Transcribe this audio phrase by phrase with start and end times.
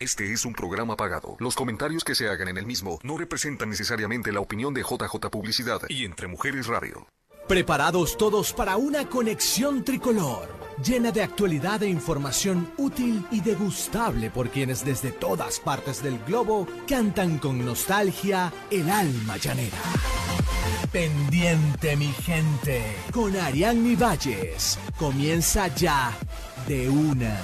[0.00, 1.36] Este es un programa pagado.
[1.40, 5.28] Los comentarios que se hagan en el mismo no representan necesariamente la opinión de JJ
[5.28, 7.08] Publicidad y Entre Mujeres Radio.
[7.48, 10.48] Preparados todos para una conexión tricolor,
[10.84, 16.68] llena de actualidad e información útil y degustable por quienes desde todas partes del globo
[16.86, 19.78] cantan con nostalgia el alma llanera.
[20.92, 26.16] Pendiente mi gente, con Ariadne Valles, comienza ya
[26.68, 27.36] de una.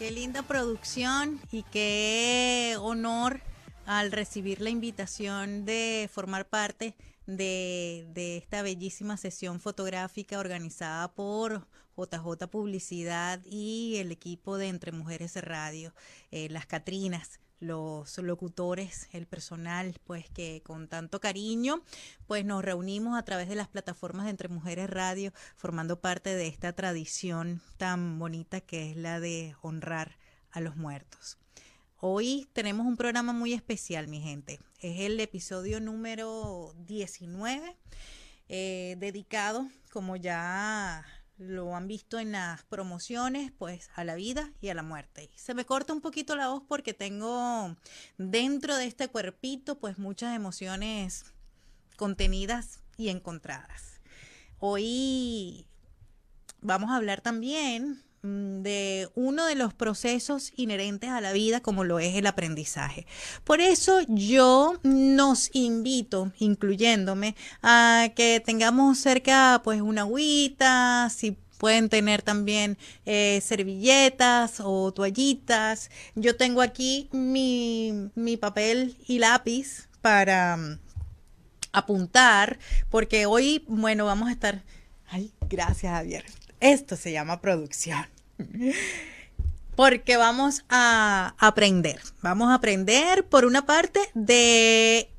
[0.00, 3.42] Qué linda producción y qué honor
[3.84, 6.94] al recibir la invitación de formar parte
[7.26, 11.66] de, esta bellísima sesión fotográfica organizada por
[11.98, 15.92] JJ Publicidad y el equipo de Entre Mujeres Radio,
[16.30, 21.82] eh, las Catrinas los locutores, el personal, pues que con tanto cariño,
[22.26, 26.46] pues nos reunimos a través de las plataformas de Entre Mujeres Radio, formando parte de
[26.48, 30.16] esta tradición tan bonita que es la de honrar
[30.50, 31.38] a los muertos.
[31.98, 34.58] Hoy tenemos un programa muy especial, mi gente.
[34.80, 37.76] Es el episodio número 19,
[38.48, 41.04] eh, dedicado, como ya
[41.40, 45.30] lo han visto en las promociones, pues a la vida y a la muerte.
[45.36, 47.76] Se me corta un poquito la voz porque tengo
[48.18, 51.32] dentro de este cuerpito pues muchas emociones
[51.96, 54.00] contenidas y encontradas.
[54.58, 55.66] Hoy
[56.60, 61.98] vamos a hablar también de uno de los procesos inherentes a la vida como lo
[61.98, 63.06] es el aprendizaje.
[63.44, 71.90] Por eso yo nos invito, incluyéndome, a que tengamos cerca pues una agüita, si pueden
[71.90, 75.90] tener también eh, servilletas o toallitas.
[76.14, 80.78] Yo tengo aquí mi, mi papel y lápiz para mm,
[81.72, 84.62] apuntar, porque hoy, bueno, vamos a estar...
[85.10, 86.24] Ay, gracias Javier.
[86.60, 88.06] Esto se llama producción.
[89.76, 92.00] Porque vamos a aprender.
[92.22, 95.10] Vamos a aprender, por una parte, de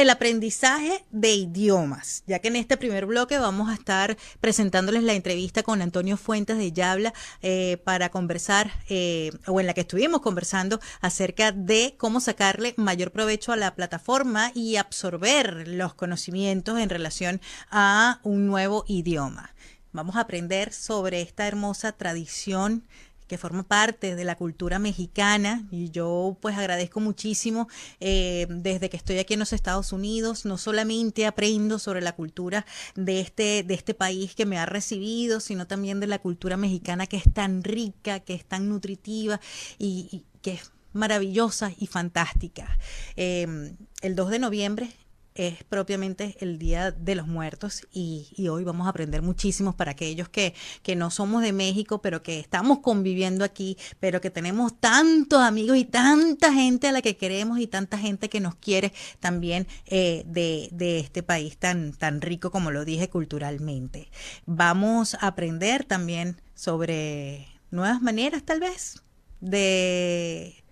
[0.00, 5.14] el aprendizaje de idiomas, ya que en este primer bloque vamos a estar presentándoles la
[5.14, 7.12] entrevista con Antonio Fuentes de Yabla
[7.42, 13.10] eh, para conversar, eh, o en la que estuvimos conversando acerca de cómo sacarle mayor
[13.10, 17.40] provecho a la plataforma y absorber los conocimientos en relación
[17.70, 19.52] a un nuevo idioma.
[19.92, 22.84] Vamos a aprender sobre esta hermosa tradición
[23.28, 25.68] que forma parte de la cultura mexicana.
[25.70, 27.68] Y yo pues agradezco muchísimo
[28.00, 32.66] eh, desde que estoy aquí en los Estados Unidos no solamente aprendo sobre la cultura
[32.96, 37.06] de este de este país que me ha recibido sino también de la cultura mexicana
[37.06, 39.40] que es tan rica que es tan nutritiva
[39.78, 42.78] y, que es maravillosa y fantástica.
[43.16, 44.90] Eh, el 2 de noviembre
[45.38, 50.28] es propiamente el Día de los Muertos y, hoy vamos a aprender muchísimo para aquellos
[50.28, 55.40] que, que, no somos de México, pero que estamos conviviendo aquí, pero que tenemos tantos
[55.40, 59.68] amigos y tanta gente a la que queremos y tanta gente que nos quiere también
[59.86, 64.10] eh, de, de, este país tan, tan rico como lo dije culturalmente.
[64.46, 69.02] Vamos a aprender también sobre nuevas maneras tal vez
[69.40, 70.64] de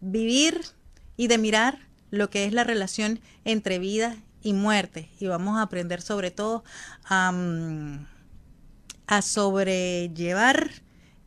[0.00, 0.60] vivir
[1.16, 5.08] y de mirar lo que es la relación entre vida y muerte.
[5.18, 6.62] Y vamos a aprender sobre todo
[7.04, 7.32] a,
[9.20, 10.70] sobrellevar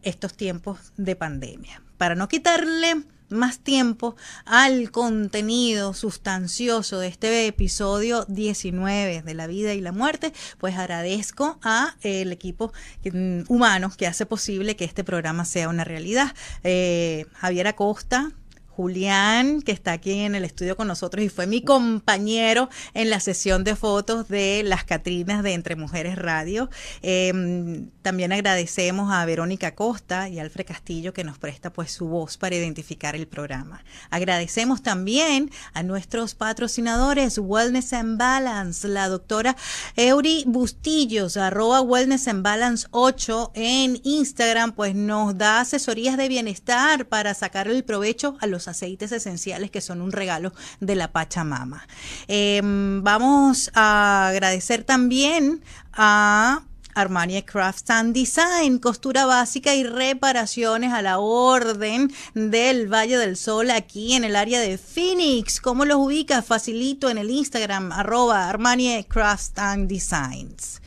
[0.02, 1.82] estos tiempos de pandemia.
[1.98, 4.16] Para no quitarle más tiempo
[4.46, 11.60] al contenido sustancioso de este episodio 19 de la vida y la muerte, pues agradezco
[11.64, 12.72] a el equipo
[13.12, 16.36] mm, humano que hace posible que este programa sea una realidad.
[16.64, 18.32] Eh, Javier Acosta,
[18.76, 23.22] Julián, que está aquí en el estudio con nosotros y fue mi compañero en la
[23.22, 26.70] sesión de fotos de las Catrinas de Entre Mujeres Radio.
[27.02, 32.38] Em, también agradecemos a Verónica Costa y Alfred Castillo que nos presta pues su voz
[32.38, 33.82] para identificar el programa.
[34.10, 39.56] Agradecemos también a nuestros patrocinadores Wellness and Balance, la doctora
[39.96, 47.08] Eury Bustillos, arroba Wellness and Balance 8 en Instagram, pues nos da asesorías de bienestar
[47.08, 51.88] para sacar el provecho a los aceites esenciales que son un regalo de la Pachamama.
[52.28, 55.62] Em, vamos a agradecer también
[55.94, 56.64] a
[56.96, 63.70] Armani Crafts and Design, costura básica y reparaciones a la orden del Valle del Sol
[63.70, 65.60] aquí en el área de Phoenix.
[65.60, 66.46] ¿Cómo los ubicas?
[66.46, 70.82] Facilito en el Instagram, arroba Armani Crafts and Designs.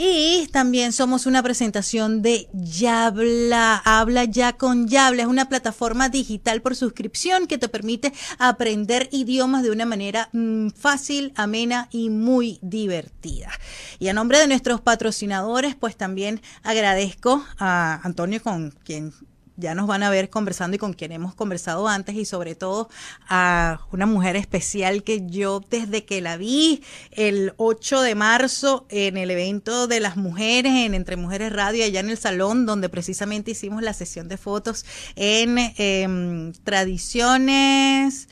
[0.00, 3.82] Y también somos una presentación de Yabla.
[3.84, 5.22] Habla ya con Yabla.
[5.22, 10.68] Es una plataforma digital por suscripción que te permite aprender idiomas de una manera mm,
[10.68, 13.50] fácil, amena y muy divertida.
[13.98, 19.12] Y a nombre de nuestros patrocinadores, pues también agradezco a Antonio con quien
[19.58, 22.88] ya nos van a ver conversando y con quien hemos conversado antes y sobre todo
[23.28, 29.16] a una mujer especial que yo desde que la vi el 8 de marzo en
[29.16, 33.50] el evento de las mujeres en Entre Mujeres Radio allá en el salón donde precisamente
[33.50, 38.28] hicimos la sesión de fotos en em, Tradiciones,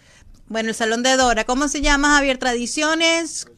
[0.48, 2.38] bueno, el salón de Dora, ¿cómo se llama Javier?
[2.38, 3.48] Tradiciones,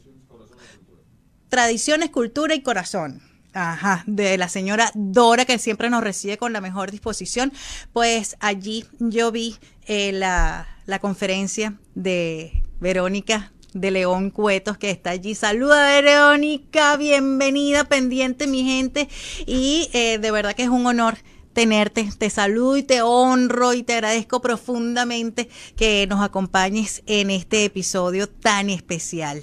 [1.49, 3.28] Tradiciones, Cultura y Corazón.
[3.53, 7.51] Ajá, de la señora Dora, que siempre nos recibe con la mejor disposición.
[7.93, 9.57] Pues allí yo vi
[9.87, 15.35] eh, la, la conferencia de Verónica de León Cuetos, que está allí.
[15.35, 19.09] Saluda, Verónica, bienvenida, pendiente, mi gente.
[19.45, 21.17] Y eh, de verdad que es un honor
[21.53, 22.07] tenerte.
[22.17, 28.27] Te saludo y te honro y te agradezco profundamente que nos acompañes en este episodio
[28.29, 29.41] tan especial.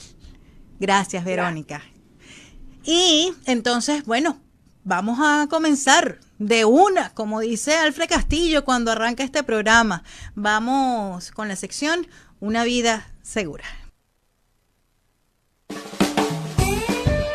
[0.79, 1.83] Gracias, Verónica.
[2.87, 4.39] Y entonces, bueno,
[4.85, 10.05] vamos a comenzar de una, como dice Alfred Castillo cuando arranca este programa.
[10.37, 12.07] Vamos con la sección
[12.39, 13.65] Una vida segura.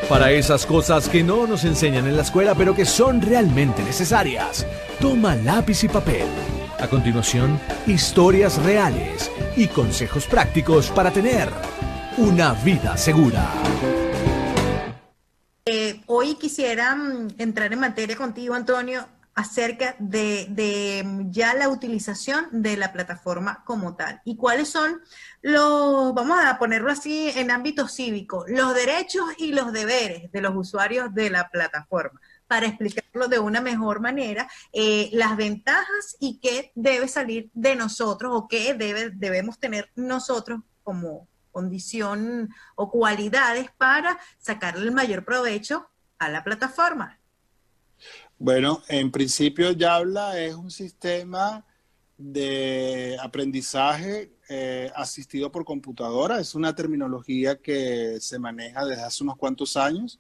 [0.08, 4.66] Para esas cosas que no nos enseñan en la escuela, pero que son realmente necesarias,
[5.00, 6.28] toma lápiz y papel.
[6.80, 11.50] A continuación, historias reales y consejos prácticos para tener
[12.18, 13.50] una vida segura.
[15.66, 22.48] Eh, hoy quisiera mm, entrar en materia contigo, Antonio, acerca de, mm, ya la utilización
[22.52, 24.22] de la plataforma como tal.
[24.26, 25.02] Y cuáles son
[25.42, 30.56] los, vamos a ponerlo así en ámbito cívico, los derechos y los deberes de los
[30.56, 36.72] usuarios de la plataforma para explicarlo de una mejor manera, eh, las ventajas y qué
[36.76, 44.20] debe salir de nosotros o qué debe, debemos tener nosotros como, condición o cualidades para
[44.40, 45.90] sacarle el mayor provecho
[46.20, 47.20] a la plataforma?
[48.38, 51.64] Bueno, en principio Yabla es un sistema
[52.18, 56.40] de aprendizaje eh, asistido por computadora.
[56.40, 60.20] Es una terminología que se maneja desde hace unos cuantos años.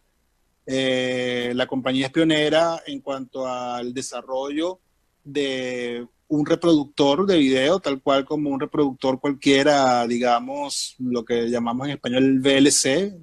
[0.65, 4.79] Eh, la compañía es pionera en cuanto al desarrollo
[5.23, 11.87] de un reproductor de video, tal cual como un reproductor cualquiera, digamos, lo que llamamos
[11.87, 13.19] en español VLC,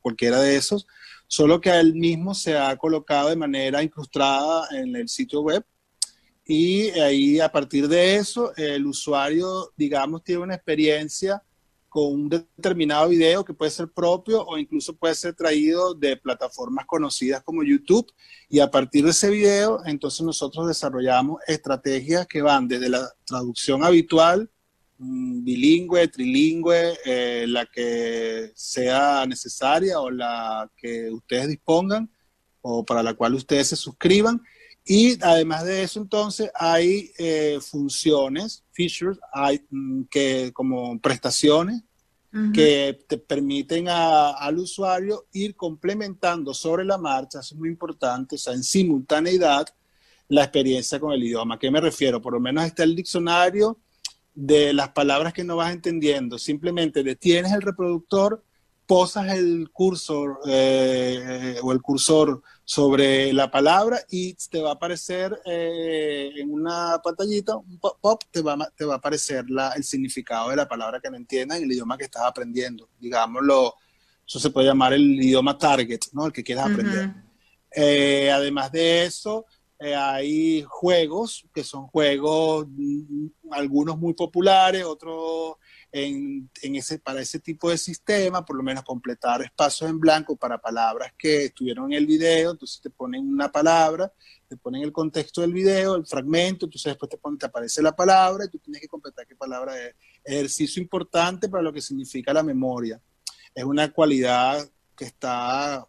[0.00, 0.86] cualquiera de esos,
[1.26, 5.62] solo que él mismo se ha colocado de manera incrustada en el sitio web.
[6.46, 11.42] Y ahí a partir de eso el usuario, digamos, tiene una experiencia
[11.90, 16.86] con un determinado video que puede ser propio o incluso puede ser traído de plataformas
[16.86, 18.06] conocidas como YouTube.
[18.48, 23.82] Y a partir de ese video, entonces nosotros desarrollamos estrategias que van desde la traducción
[23.82, 24.48] habitual,
[24.98, 32.08] mm, bilingüe, trilingüe, eh, la que sea necesaria o la que ustedes dispongan
[32.62, 34.40] o para la cual ustedes se suscriban.
[34.92, 41.84] Y además de eso, entonces, hay eh, funciones, features, hay, mm, que, como prestaciones
[42.52, 48.38] que te permiten al usuario ir complementando sobre la marcha, eso es muy importante, o
[48.38, 49.68] sea, en simultaneidad,
[50.26, 51.54] la experiencia con el idioma.
[51.54, 52.20] ¿A qué me refiero?
[52.20, 53.78] Por lo menos está el diccionario
[54.34, 56.36] de las palabras que no vas entendiendo.
[56.36, 58.42] Simplemente detienes el reproductor,
[58.86, 65.42] posas el cursor eh, o el cursor sobre la palabra y te va a aparecer
[65.44, 69.44] eh, en una pantallita, un pop, te va, te va a aparecer
[69.74, 72.88] el significado de la palabra que no entiendas en el idioma que estás aprendiendo.
[73.00, 73.74] Digámoslo,
[74.24, 76.26] eso se puede llamar el idioma target, ¿no?
[76.26, 77.12] El que quieras aprender.
[77.74, 79.46] Eh, además de eso,
[79.80, 85.56] hay juegos que son juegos, mm, algunos muy populares, otros
[85.92, 90.58] en, ese, para ese tipo de sistema, por lo menos completar espacios en blanco para
[90.58, 94.12] palabras que estuvieron en el video, entonces te ponen una palabra,
[94.48, 98.48] te ponen el contexto del video, el fragmento, entonces después te, aparece la palabra y
[98.48, 99.94] tú tienes que completar qué palabra es.
[100.24, 103.00] Ejercicio importante para lo que significa la memoria.
[103.54, 105.86] Es una cualidad que está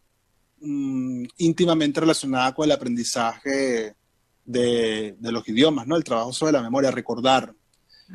[0.59, 3.95] mm, íntimamente relacionada con el aprendizaje
[4.43, 5.95] de, de, los idiomas, ¿no?
[5.95, 7.53] El trabajo sobre la memoria, recordar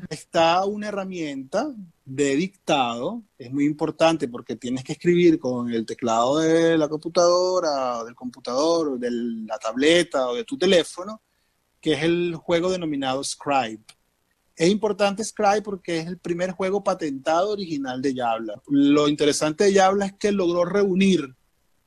[0.09, 1.73] está una herramienta
[2.05, 7.99] de dictado, es muy importante porque tienes que escribir con el teclado de la computadora,
[7.99, 11.23] o del computador, o de la tableta, o de tu teléfono,
[11.81, 13.81] que es el juego denominado Scribe.
[14.55, 18.62] Es importante Scribe porque es el primer juego patentado original de Yabla.
[18.69, 21.35] Lo interesante de Yabla es que logró reunir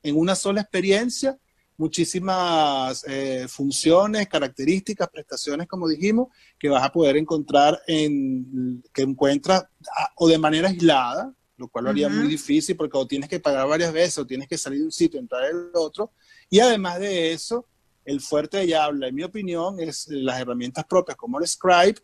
[0.02, 1.38] en una sola experiencia
[1.80, 9.64] muchísimas eh, funciones, características, prestaciones, como dijimos, que vas a poder encontrar en, que encuentras
[9.96, 13.40] ah, o de manera aislada, lo cual lo haría muy difícil porque o tienes que
[13.40, 16.12] pagar varias veces o tienes que salir de un sitio, entrar en el otro.
[16.50, 17.66] Y además de eso,
[18.04, 21.96] el fuerte de Yabla, en mi opinión, es las herramientas propias como el Scribe,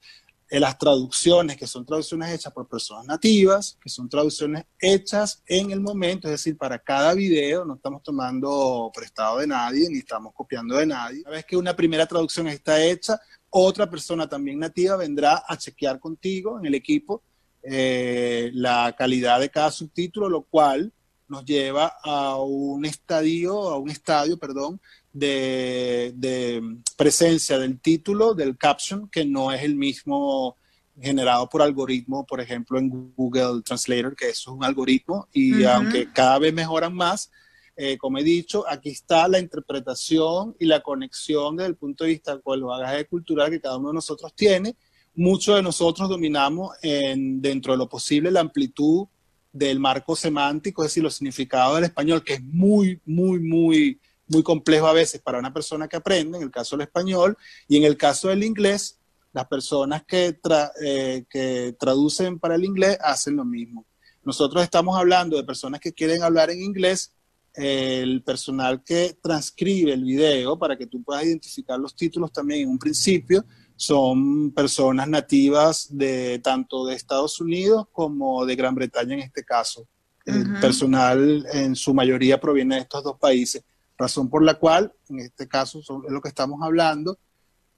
[0.49, 5.81] las traducciones, que son traducciones hechas por personas nativas, que son traducciones hechas en el
[5.81, 10.77] momento, es decir, para cada video, no estamos tomando prestado de nadie, ni estamos copiando
[10.77, 11.23] de nadie.
[11.23, 15.99] Una vez que una primera traducción está hecha, otra persona también nativa vendrá a chequear
[15.99, 17.23] contigo en el equipo
[17.63, 20.93] eh, la calidad de cada subtítulo, lo cual
[21.29, 24.81] nos lleva a un estadio, a un estadio, perdón,
[25.17, 26.63] de,
[26.97, 30.57] presencia del título, del caption, que no es el mismo
[31.01, 36.11] generado por algoritmo, por ejemplo, en Google Translator, que eso es un algoritmo, y aunque
[36.13, 37.31] cada vez mejoran más,
[37.77, 42.11] eh, como he dicho, aquí está la interpretación y la conexión desde el punto de
[42.11, 44.75] vista con el bagaje cultural que cada uno de nosotros tiene.
[45.15, 49.07] Muchos de nosotros dominamos en, dentro de lo posible la amplitud
[49.53, 54.43] del marco semántico, es decir, los significados del español, que es muy, muy, muy muy
[54.43, 57.37] complejo a veces para una persona que aprende, en el caso del español,
[57.69, 58.99] y en el caso del inglés,
[59.33, 60.39] las personas que,
[60.83, 63.87] eh, que traducen para el inglés hacen lo mismo.
[64.25, 67.13] Nosotros estamos hablando de personas que quieren hablar en inglés,
[67.55, 72.69] el personal que transcribe el video para que tú puedas identificar los títulos también en
[72.69, 79.21] un principio son personas nativas de tanto de Estados Unidos como de Gran Bretaña en
[79.21, 79.87] este caso.
[80.25, 83.63] El personal en su mayoría proviene de estos dos países
[83.97, 87.19] razón por la cual, en este caso es lo que estamos hablando,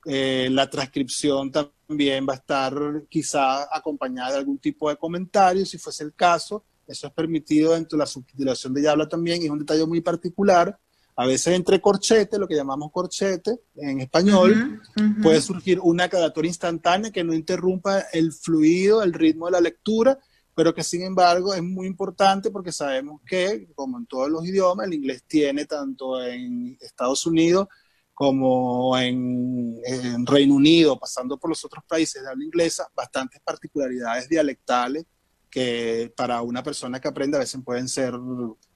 [0.05, 2.75] eh, la transcripción también va a estar
[3.09, 6.65] quizá acompañada de algún tipo de comentario, si fuese el caso.
[6.87, 10.01] Eso es permitido dentro de la subtitulación de Yabla también, y es un detalle muy
[10.01, 10.79] particular.
[11.17, 14.81] A veces entre corchete, lo que llamamos corchete en español,
[15.21, 20.19] puede surgir una aclaratoria instantánea que no interrumpa el fluido, el ritmo de la lectura,
[20.59, 24.89] pero que sin embargo es muy importante porque sabemos que, como en todos los idiomas,
[24.89, 27.69] el inglés tiene tanto en Estados Unidos
[28.13, 29.81] como en,
[30.27, 35.05] Reino Unido, pasando por los otros países de habla inglesa, bastantes particularidades dialectales
[35.49, 38.15] que para una persona que aprende a veces pueden ser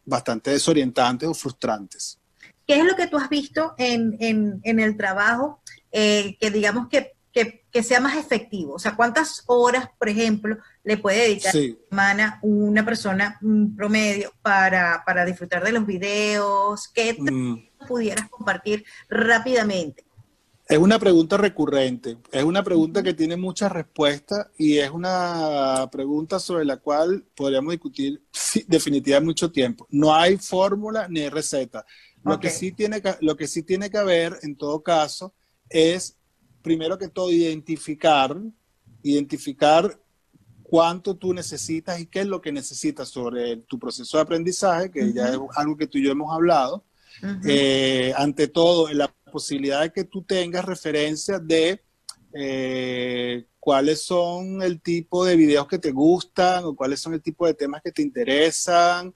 [0.04, 2.16] bastante desorientantes o frustrantes.
[2.64, 5.60] ¿Qué es lo que tú has visto en, el trabajo
[5.90, 8.74] eh, que digamos que que, sea más efectivo?
[8.74, 13.40] O sea, ¿cuántas horas, por ejemplo, le puede dedicar semana una persona
[13.76, 16.88] promedio para, disfrutar de los videos?
[16.88, 17.86] ¿Qué mm.
[17.86, 20.04] pudieras compartir rápidamente?
[20.68, 26.38] Es una pregunta recurrente, es una pregunta que tiene muchas respuestas y es una pregunta
[26.38, 28.22] sobre la cual podríamos discutir
[28.68, 29.86] definitivamente mucho tiempo.
[29.90, 31.84] No hay fórmula ni receta.
[32.24, 35.34] Lo, que sí tiene lo que sí tiene que haber, en todo caso,
[35.68, 36.16] es
[36.62, 38.36] primero que todo, identificar,
[39.02, 39.98] identificar
[40.62, 45.12] cuánto tú necesitas y qué es lo que necesitas sobre tu proceso de aprendizaje, que
[45.12, 46.84] ya es algo que tú y yo hemos hablado.
[47.44, 51.82] Eh, ante todo, la posibilidad de que tú tengas referencia de
[52.32, 57.46] eh, cuáles son el tipo de videos que te gustan o cuáles son el tipo
[57.46, 59.14] de temas que te interesan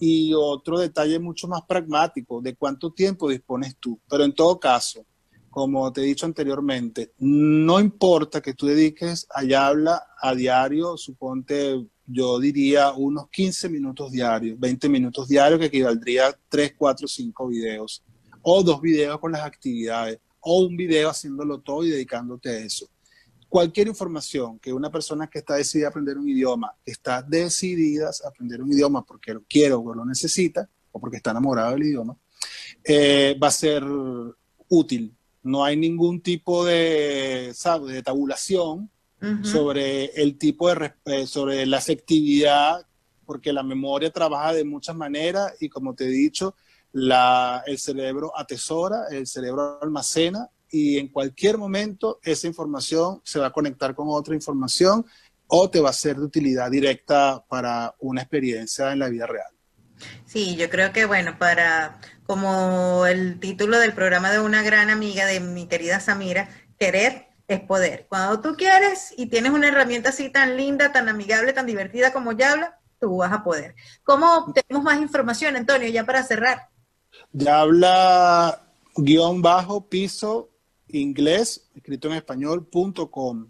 [0.00, 3.98] y otro detalle mucho más pragmático de cuánto tiempo dispones tú.
[4.08, 5.06] Pero en todo caso,
[5.56, 11.82] como te he dicho anteriormente, no importa que tú dediques a habla a diario, suponte,
[12.04, 17.48] yo diría unos 15 minutos diarios, 20 minutos diarios, que equivaldría a 3, 4, 5
[17.48, 18.04] videos,
[18.42, 22.90] o dos videos con las actividades, o un video haciéndolo todo y dedicándote a eso.
[23.48, 28.28] Cualquier información que una persona que está decidida a aprender un idioma, está decidida a
[28.28, 32.14] aprender un idioma porque lo quiere o lo necesita, o porque está enamorado del idioma,
[32.84, 33.82] eh, va a ser
[34.68, 35.15] útil
[35.46, 37.54] no hay ningún tipo de,
[37.88, 38.90] de tabulación
[39.42, 42.86] sobre el tipo de, eh, sobre la efectividad,
[43.24, 46.54] porque la memoria trabaja de muchas maneras y como te he dicho,
[46.92, 53.46] la, el cerebro atesora, el cerebro almacena y en cualquier momento esa información se va
[53.46, 55.04] a conectar con otra información
[55.46, 59.50] o te va a ser de utilidad directa para una experiencia en la vida real.
[60.24, 65.26] Sí, yo creo que bueno, para como el título del programa de una gran amiga
[65.26, 68.06] de mi querida Samira, querer es poder.
[68.08, 72.32] Cuando tú quieres y tienes una herramienta así tan linda, tan amigable, tan divertida como
[72.32, 73.74] Yabla, tú vas a poder.
[74.02, 76.68] ¿Cómo tenemos más información, Antonio, ya para cerrar?
[77.32, 78.62] Yabla
[78.96, 80.50] guion bajo piso
[80.88, 83.48] inglés, escrito en español, punto com.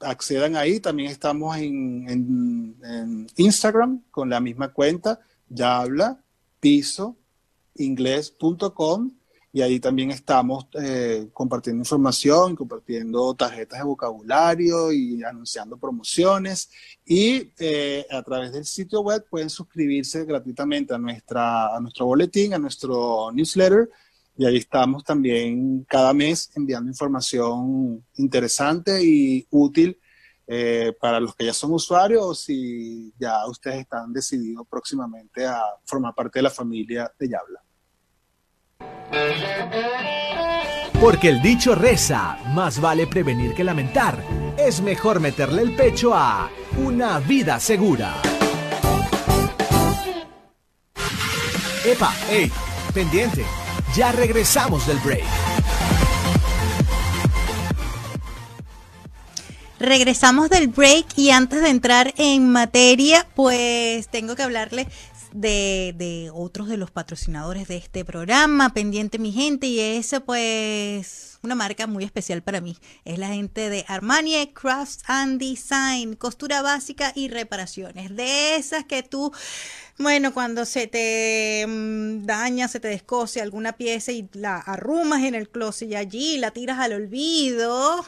[0.00, 6.18] Accedan ahí, también estamos en, en Instagram con la misma cuenta ya habla
[6.60, 7.16] piso
[7.76, 9.12] inglés.com
[9.54, 16.70] y ahí también estamos eh, compartiendo información, compartiendo tarjetas de vocabulario y anunciando promociones.
[17.04, 22.54] Y eh, a través del sitio web pueden suscribirse gratuitamente a, nuestra, a nuestro boletín,
[22.54, 23.90] a nuestro newsletter.
[24.38, 29.98] Y ahí estamos también cada mes enviando información interesante y útil
[30.54, 35.62] eh, para los que ya son usuarios o si ya ustedes están decididos próximamente a
[35.86, 37.62] formar parte de la familia de Yabla.
[41.00, 44.22] Porque el dicho reza, más vale prevenir que lamentar.
[44.58, 48.20] Es mejor meterle el pecho a una vida segura.
[51.82, 52.52] Epa, hey,
[52.92, 53.46] pendiente.
[53.96, 55.24] Ya regresamos del break.
[59.82, 64.86] Regresamos del break y antes de entrar en materia, pues tengo que hablarle
[65.32, 71.56] de, otros de los patrocinadores de este programa, pendiente mi gente, y es pues una
[71.56, 72.76] marca muy especial para mí.
[73.04, 78.14] Es la gente de Armani Crafts and Design, costura básica y reparaciones.
[78.14, 79.32] De esas que tú,
[79.98, 85.34] bueno, cuando se te mm, daña, se te descose alguna pieza y la arrumas en
[85.34, 88.06] el closet y allí la tiras al olvido.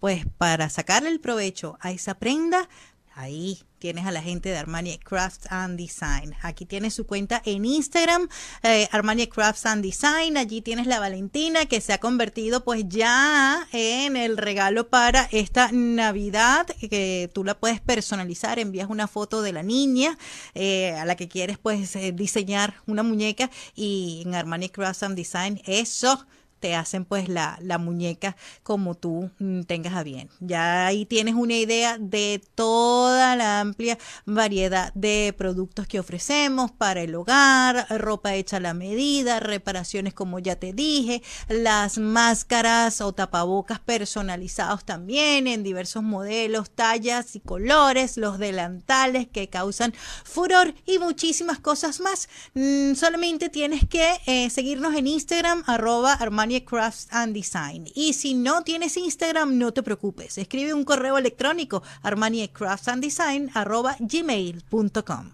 [0.00, 2.68] Pues para sacarle el provecho a esa prenda,
[3.14, 6.36] ahí tienes a la gente de Armani Crafts and Design.
[6.42, 8.28] Aquí tienes su cuenta en Instagram,
[8.62, 10.36] eh, Armani Crafts and Design.
[10.36, 15.70] Allí tienes la Valentina que se ha convertido pues ya en el regalo para esta
[15.72, 20.16] Navidad, que tú la puedes personalizar, envías una foto de la niña
[20.54, 25.16] eh, a la que quieres pues eh, diseñar una muñeca y en Armani Crafts and
[25.16, 26.24] Design eso
[26.58, 30.28] te hacen pues la, la, muñeca como tú mm, tengas a bien.
[30.40, 37.02] Ya ahí tienes una idea de toda la amplia variedad de productos que ofrecemos para
[37.02, 43.12] el hogar, ropa hecha a la medida, reparaciones como ya te dije, las máscaras o
[43.12, 50.98] tapabocas personalizados también en diversos modelos, tallas y colores, los delantales que causan furor y
[50.98, 52.28] muchísimas cosas más.
[52.54, 57.86] Mm, solamente tienes que eh, seguirnos en Instagram arroba Armani Crafts and Design.
[57.94, 60.38] Y si no tienes Instagram, no te preocupes.
[60.38, 65.30] Escribe un correo electrónico Armani Crafts and Design arroba gmail.com.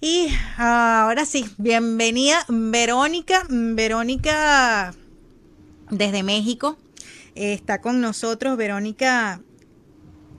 [0.00, 3.44] Y ahora sí, bienvenida Verónica.
[3.48, 4.94] Verónica
[5.90, 6.78] desde México.
[7.34, 9.40] Está con nosotros Verónica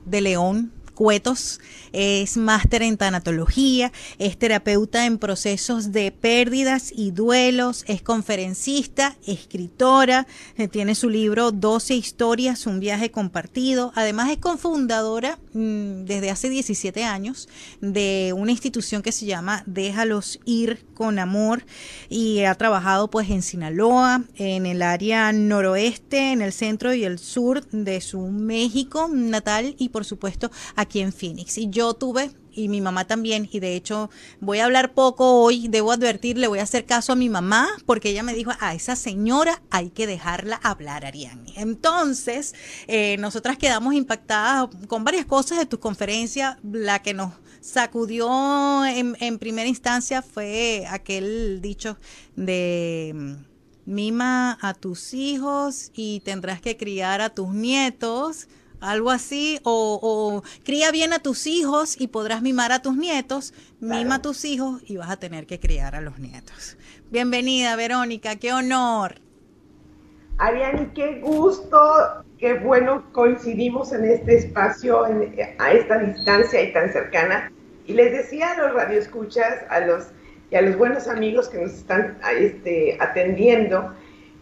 [0.05, 1.59] de León, Cuetos
[1.93, 10.27] es máster en tanatología, es terapeuta en procesos de pérdidas y duelos, es conferencista, escritora,
[10.57, 13.91] eh, tiene su libro 12 historias, un viaje compartido.
[13.95, 17.49] Además es cofundadora mm, desde hace 17 años
[17.81, 21.63] de una institución que se llama Déjalos ir con amor
[22.09, 27.19] y ha trabajado pues en Sinaloa, en el área noroeste, en el centro y el
[27.19, 31.57] sur de su México natal y por supuesto aquí en Phoenix.
[31.57, 35.67] Y yo tuve y mi mamá también, y de hecho voy a hablar poco hoy,
[35.69, 38.73] debo advertir, le voy a hacer caso a mi mamá, porque ella me dijo, a
[38.73, 41.53] esa señora hay que dejarla hablar, Ariane.
[41.55, 42.53] Entonces,
[42.87, 49.15] eh, nosotras quedamos impactadas con varias cosas de tu conferencia, la que nos sacudió en,
[49.19, 51.97] en primera instancia fue aquel dicho
[52.35, 53.37] de
[53.85, 58.47] mima a tus hijos y tendrás que criar a tus nietos
[58.81, 64.15] algo así, o, cría bien a tus hijos y podrás mimar a tus nietos, mima
[64.15, 66.77] a tus hijos y vas a tener que criar a los nietos.
[67.09, 69.15] Bienvenida, Verónica, qué honor.
[70.37, 71.77] Ariani, qué gusto,
[72.39, 75.05] qué bueno coincidimos en este espacio,
[75.59, 77.51] a esta distancia y tan cercana.
[77.85, 80.07] Y les decía a los radioescuchas, a los
[80.51, 83.93] y a los buenos amigos que nos están este, atendiendo,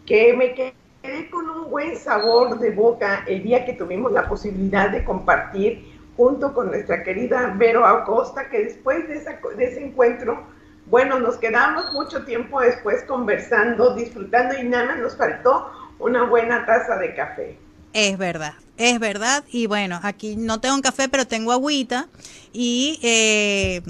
[0.06, 4.28] que me quedé quedé con un buen sabor de boca el día que tuvimos la
[4.28, 5.84] posibilidad de compartir
[6.16, 9.16] junto con nuestra querida Vero Acosta, que después de,
[9.64, 10.44] ese encuentro,
[10.86, 16.96] bueno, nos quedamos mucho tiempo después conversando, disfrutando y nada nos faltó una buena taza
[16.96, 17.58] de café.
[17.92, 19.44] Es verdad, es verdad.
[19.50, 22.08] Y bueno, aquí no tengo un café, pero tengo agüita
[22.52, 22.98] y...
[23.02, 23.82] Eh,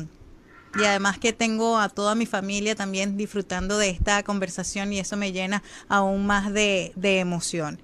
[0.79, 5.17] y además que tengo a toda mi familia también disfrutando de esta conversación y eso
[5.17, 7.81] me llena aún más de, emoción.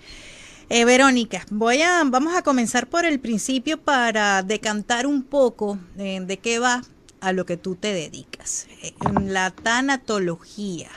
[0.69, 6.21] Eh, Verónica, voy a, vamos a comenzar por el principio para decantar un poco eh,
[6.21, 6.83] de qué va
[7.21, 8.67] a lo que tú te dedicas.
[9.05, 10.91] En la tanatología.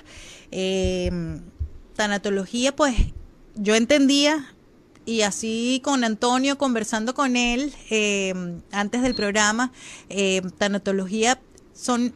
[1.95, 2.95] Tanatología, pues
[3.55, 4.53] yo entendía
[5.05, 7.73] y así con Antonio conversando con él
[8.71, 9.71] antes del programa,
[10.57, 11.39] tanatología
[11.79, 12.13] son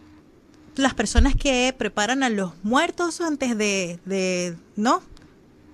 [0.76, 5.02] las personas que preparan a los muertos antes de, de ¿no?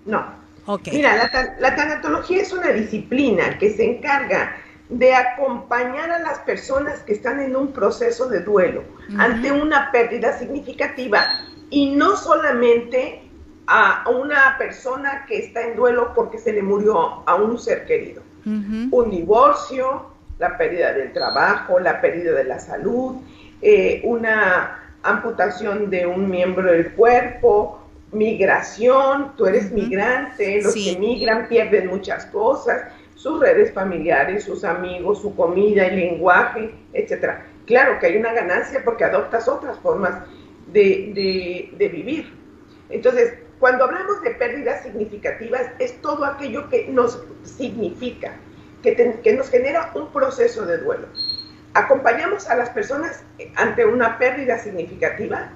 [0.06, 0.40] No.
[0.66, 0.98] Okay.
[0.98, 4.56] Mira, la, la tanatología es una disciplina que se encarga
[4.90, 8.84] de acompañar a las personas que están en un proceso de duelo
[9.18, 11.26] ante una pérdida significativa
[11.72, 13.24] y no solamente
[13.66, 18.22] a una persona que está en duelo porque se le murió a un ser querido.
[18.46, 20.08] Un divorcio,
[20.40, 23.18] la pérdida del trabajo, la pérdida de la salud,
[23.62, 27.80] eh, una amputación de un miembro del cuerpo,
[28.12, 35.22] migración, tú eres migrante, los que migran pierden muchas cosas, sus redes familiares, sus amigos,
[35.22, 37.46] su comida, el lenguaje, etcétera.
[37.66, 40.24] Claro que hay una ganancia porque adoptas otras formas
[40.72, 42.34] de, vivir.
[42.90, 48.34] Entonces, cuando hablamos de pérdidas significativas, es todo aquello que nos significa,
[48.82, 51.08] que, que nos genera un proceso de duelo.
[51.74, 53.24] Acompañamos a las personas
[53.56, 55.50] ante una pérdida significativa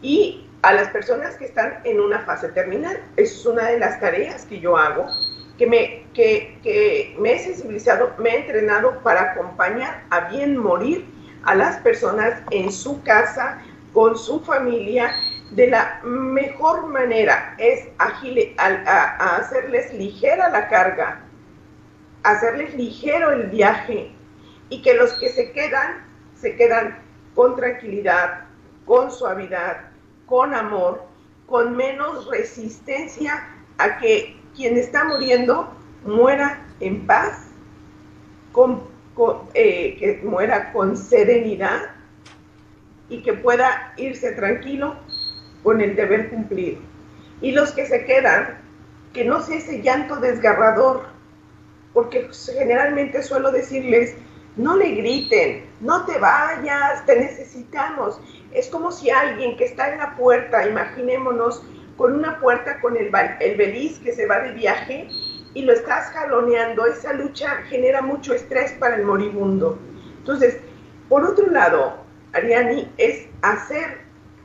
[0.00, 3.00] y a las personas que están en una fase terminal.
[3.16, 5.06] Es una de las tareas que yo hago,
[5.58, 11.06] que me, que, que me he sensibilizado, me he entrenado para acompañar a bien morir
[11.44, 13.58] a las personas en su casa,
[13.92, 15.14] con su familia,
[15.52, 21.20] de la mejor manera es agile, a, hacerles ligera la carga,
[22.22, 24.12] hacerles ligero el viaje
[24.72, 26.02] y que los que se quedan,
[26.34, 26.98] se quedan
[27.34, 28.44] con tranquilidad,
[28.86, 29.90] con suavidad,
[30.24, 31.02] con amor,
[31.44, 35.70] con menos resistencia a que quien está muriendo
[36.06, 37.48] muera en paz,
[39.52, 41.90] eh, que muera con serenidad
[43.10, 44.96] y que pueda irse tranquilo
[45.62, 46.80] con el deber cumplido.
[47.42, 48.58] Y los que se quedan,
[49.12, 51.08] que no sea ese llanto desgarrador,
[51.92, 54.16] porque generalmente suelo decirles,
[54.56, 58.20] no le griten, no te vayas, te necesitamos.
[58.52, 61.62] Es como si alguien que está en la puerta, imaginémonos,
[61.96, 63.10] con una puerta con el,
[63.40, 65.08] el beliz que se va de viaje
[65.54, 69.78] y lo estás jaloneando, esa lucha genera mucho estrés para el moribundo.
[70.18, 70.58] Entonces,
[71.08, 71.98] por otro lado,
[72.32, 73.98] Ariani, es hacer,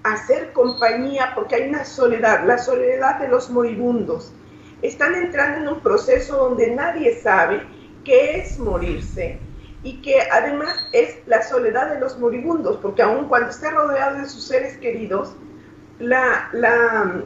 [0.03, 4.33] hacer compañía porque hay una soledad, la soledad de los moribundos.
[4.81, 7.65] Están entrando en un proceso donde nadie sabe
[8.03, 9.39] qué es morirse
[9.83, 14.27] y que además es la soledad de los moribundos, porque aun cuando esté rodeado de
[14.27, 15.33] sus seres queridos,
[15.99, 17.21] la, la,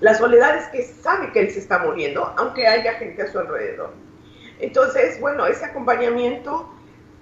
[0.00, 3.38] la soledad es que sabe que él se está muriendo, aunque haya gente a su
[3.38, 3.92] alrededor.
[4.60, 6.68] Entonces, bueno, ese acompañamiento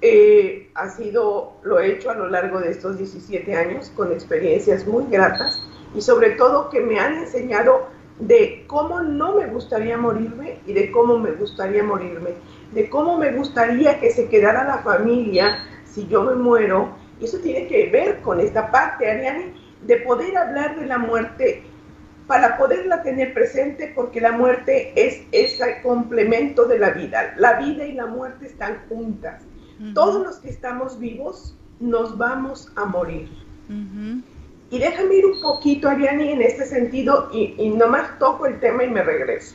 [0.00, 4.86] eh, ha sido, lo he hecho a lo largo de estos 17 años con experiencias
[4.86, 5.62] muy gratas
[5.94, 10.90] y sobre todo que me han enseñado de cómo no me gustaría morirme y de
[10.90, 12.30] cómo me gustaría morirme,
[12.72, 16.94] de cómo me gustaría que se quedara la familia si yo me muero.
[17.20, 19.54] Y eso tiene que ver con esta parte, Ariane,
[19.86, 21.62] de poder hablar de la muerte
[22.26, 27.34] para poderla tener presente porque la muerte es ese complemento de la vida.
[27.36, 29.42] La vida y la muerte están juntas.
[29.94, 33.28] Todos los que estamos vivos nos vamos a morir.
[34.70, 38.82] Y déjame ir un poquito, Ariani, en este sentido, y, y nomás toco el tema
[38.82, 39.54] y me regreso.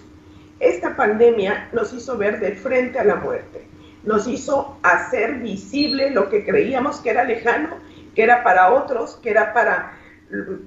[0.61, 3.67] Esta pandemia nos hizo ver de frente a la muerte,
[4.03, 7.69] nos hizo hacer visible lo que creíamos que era lejano,
[8.13, 9.97] que era para otros, que era para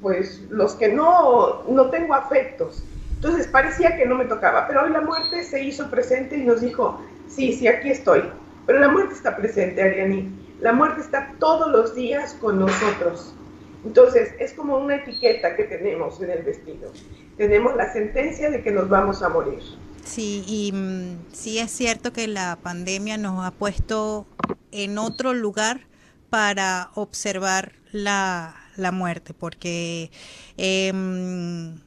[0.03, 2.85] pues los que no, no tengo afectos.
[3.15, 6.61] Entonces parecía que no me tocaba, pero hoy la muerte se hizo presente y nos
[6.61, 8.25] dijo, sí, sí, aquí estoy,
[8.67, 10.29] pero la muerte está presente, Ariani.
[10.61, 13.35] La muerte está todos los días con nosotros.
[13.85, 16.91] Entonces, es como una etiqueta que tenemos en el vestido.
[17.37, 19.61] Tenemos la sentencia de que nos vamos a morir.
[20.05, 24.27] Sí, y mm, sí es cierto que la pandemia nos ha puesto
[24.71, 25.87] en otro lugar
[26.31, 28.57] para observar la,
[28.93, 30.11] muerte, porque,
[30.57, 31.79] em,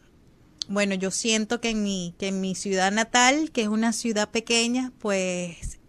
[0.69, 4.29] bueno, yo siento que en, mi, que en mi ciudad natal, que es una ciudad
[4.29, 5.79] pequeña, pues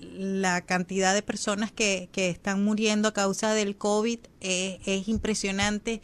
[0.00, 6.02] la cantidad de personas que, que, están muriendo a causa del COVID es, impresionante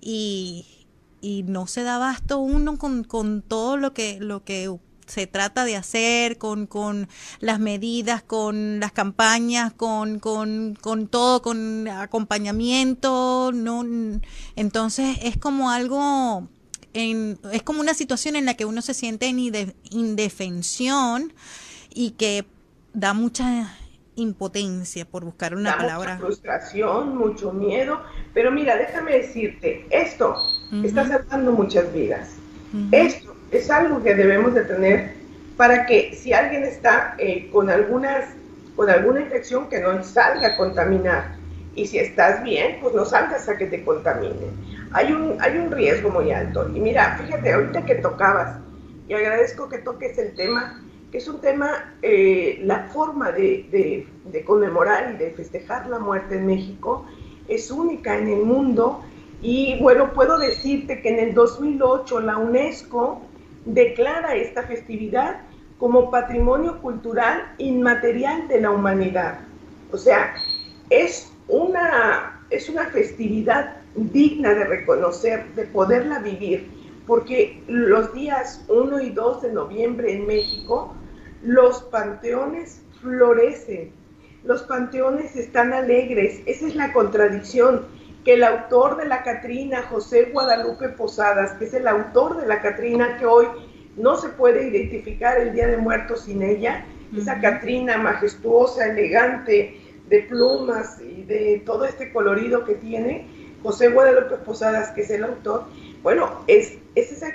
[0.00, 0.79] y,
[1.20, 4.74] y, no se da abasto uno con, con, todo lo que, lo que
[5.06, 7.08] se trata de hacer, con, con
[7.40, 13.84] las medidas, con las campañas, con, con, con todo, con acompañamiento, no
[14.56, 16.48] entonces es como algo
[16.92, 21.32] en, es como una situación en la que uno se siente en indefensión
[21.92, 22.46] y que
[22.92, 23.76] da mucha
[24.16, 26.14] impotencia, por buscar una palabra.
[26.14, 28.02] Mucha frustración, mucho miedo,
[28.34, 30.36] pero mira, déjame decirte, esto
[30.84, 32.36] está salvando muchas vidas.
[32.92, 35.14] Esto es algo que debemos de tener
[35.56, 38.26] para que si alguien está eh, con algunas
[38.76, 41.36] con alguna infección que no salga a contaminar.
[41.74, 44.50] y si estás bien, pues no salgas a que te contaminen.
[44.92, 46.68] Hay un, hay un riesgo muy alto.
[46.74, 48.58] Y mira, fíjate, ahorita que tocabas,
[49.06, 54.44] y agradezco que toques el tema, que es un tema, eh, la forma de, de,
[54.44, 57.06] conmemorar y de festejar la muerte en México
[57.48, 59.04] es única en el mundo.
[59.42, 63.22] Y bueno, puedo decirte que en el 2008 la UNESCO
[63.64, 65.40] declara esta festividad
[65.78, 69.40] como patrimonio cultural inmaterial de la humanidad.
[69.92, 70.34] O sea,
[70.90, 76.70] es una, es una festividad digna de reconocer, de poderla vivir,
[77.06, 80.94] porque los días 1 y 2 de noviembre en México,
[81.42, 83.90] los panteones florecen,
[84.44, 87.86] los panteones están alegres, esa es la contradicción
[88.24, 92.60] que el autor de la Catrina, José Guadalupe Posadas, que es el autor de la
[92.60, 93.46] Catrina que hoy
[93.96, 96.84] no se puede identificar el Día de Muertos sin ella,
[97.16, 103.26] esa Catrina majestuosa, elegante, de plumas y de todo este colorido que tiene,
[103.62, 105.64] José Guadalupe Posadas, que es el autor,
[106.02, 107.28] bueno, es, es esa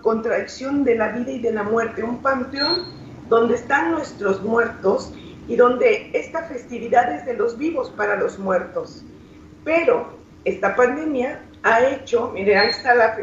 [0.00, 2.86] contradicción de la vida y de la muerte, un panteón
[3.28, 5.12] donde están nuestros muertos
[5.48, 9.04] y donde esta festividad es de los vivos para los muertos.
[9.64, 13.16] Pero esta pandemia ha hecho, mire, ahí está la,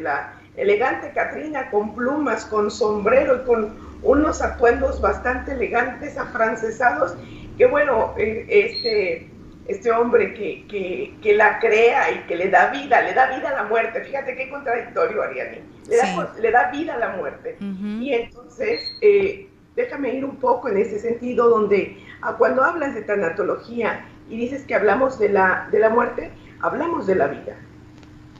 [0.00, 7.16] la elegante Catrina con plumas, con sombrero y con unos atuendos bastante elegantes, afrancesados,
[7.56, 9.30] que bueno, eh, este,
[9.66, 13.62] este hombre que, que, la crea y que le da vida, le da vida a
[13.62, 14.02] la muerte.
[14.02, 15.58] Fíjate qué contradictorio, Ariani.
[15.88, 17.56] Le, da, le da vida a la muerte.
[17.60, 23.02] Y entonces, eh, déjame ir un poco en ese sentido, donde a cuando hablas de
[23.02, 27.56] tanatología y dices que hablamos de la, de la muerte, hablamos de la vida.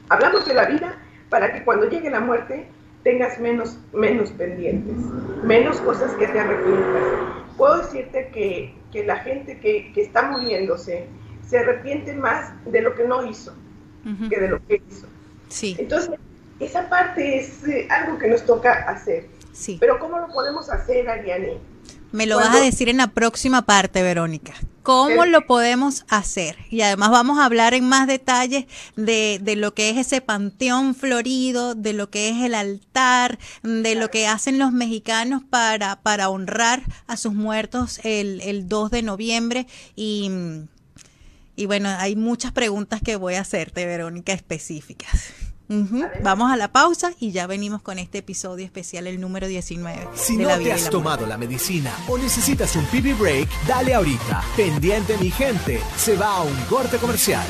[0.08, 2.68] Hablamos de la vida para que cuando llegue la muerte
[3.04, 4.96] tengas menos, menos pendientes,
[5.44, 7.02] menos cosas que te arrepientas.
[7.56, 11.06] Puedo decirte que, que la gente que, que, está muriéndose
[11.46, 13.54] se arrepiente más de lo que no hizo
[14.30, 15.06] que de lo que hizo.
[15.48, 15.76] Sí.
[15.78, 16.18] Entonces,
[16.60, 19.26] esa parte es eh, algo que nos toca hacer.
[19.52, 19.76] Sí.
[19.80, 21.58] Pero ¿cómo lo podemos hacer, Ariane?
[22.12, 24.54] Me lo vas a decir en la próxima parte, Verónica.
[24.82, 26.56] ¿Cómo lo podemos hacer?
[26.70, 28.64] Y además vamos a hablar en más detalles
[28.96, 33.94] de, de, lo que es ese panteón florido, de lo que es el altar, de
[33.94, 39.02] lo que hacen los mexicanos para, para honrar a sus muertos el, el 2 de
[39.02, 39.66] noviembre.
[39.94, 40.30] Y,
[41.54, 45.34] y bueno, hay muchas preguntas que voy a hacerte, Verónica, específicas.
[46.22, 50.08] Vamos a la pausa y ya venimos con este episodio especial, el número 19.
[50.14, 54.42] Si no te has tomado la medicina o necesitas un pipi break, dale ahorita.
[54.56, 57.46] Pendiente mi gente, se va a un corte comercial.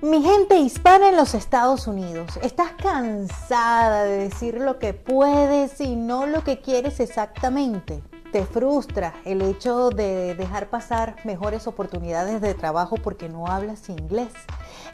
[0.00, 5.94] Mi gente hispana en los Estados Unidos, ¿estás cansada de decir lo que puedes y
[5.94, 8.02] no lo que quieres exactamente?
[8.32, 14.32] Te frustra el hecho de dejar pasar mejores oportunidades de trabajo porque no hablas inglés.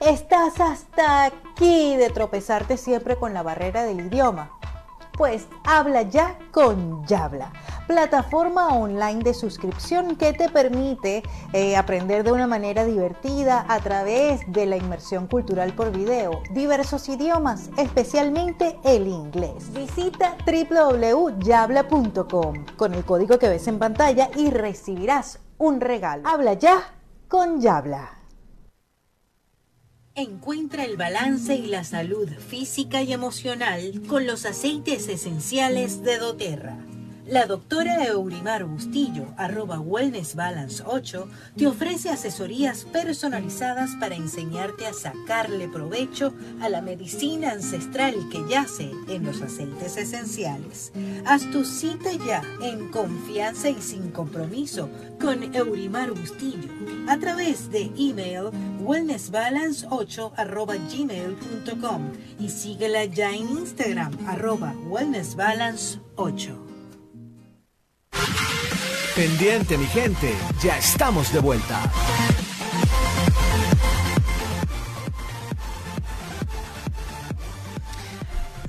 [0.00, 4.57] Estás hasta aquí de tropezarte siempre con la barrera del idioma.
[5.18, 7.52] Pues habla ya con Yabla,
[7.88, 14.42] plataforma online de suscripción que te permite eh, aprender de una manera divertida a través
[14.46, 19.72] de la inmersión cultural por video, diversos idiomas, especialmente el inglés.
[19.72, 26.28] Visita www.yabla.com con el código que ves en pantalla y recibirás un regalo.
[26.28, 26.94] Habla ya
[27.26, 28.17] con Yabla.
[30.18, 36.76] Encuentra el balance y la salud física y emocional con los aceites esenciales de doTERRA.
[37.28, 44.94] La doctora Eurimar Bustillo, arroba Wellness Balance 8, te ofrece asesorías personalizadas para enseñarte a
[44.94, 50.90] sacarle provecho a la medicina ancestral que yace en los aceites esenciales.
[51.26, 54.88] Haz tu cita ya en confianza y sin compromiso
[55.20, 56.70] con Eurimar Bustillo
[57.08, 58.44] a través de email
[58.82, 62.10] wellnessbalance8 arroba gmail.com
[62.40, 66.67] y síguela ya en Instagram arroba wellnessbalance8.
[69.14, 71.90] Pendiente mi gente, ya estamos de vuelta.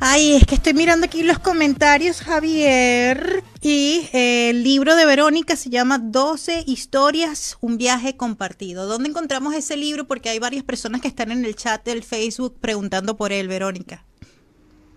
[0.01, 3.43] Ay, es que estoy mirando aquí los comentarios, Javier.
[3.61, 8.87] Y eh, el libro de Verónica se llama 12 historias, un viaje compartido.
[8.87, 10.07] ¿Dónde encontramos ese libro?
[10.07, 14.05] Porque hay varias personas que están en el chat del Facebook preguntando por él, Verónica.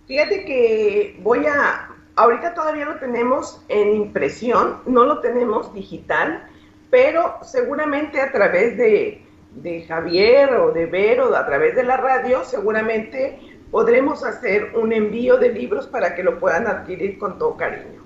[0.07, 6.47] Fíjate que voy a, ahorita todavía lo tenemos en impresión, no lo tenemos digital,
[6.91, 9.25] pero seguramente a través de,
[9.57, 13.39] de Javier o de Vero, a través de la radio, seguramente
[13.71, 18.03] podremos hacer un envío de libros para que lo puedan adquirir con todo cariño.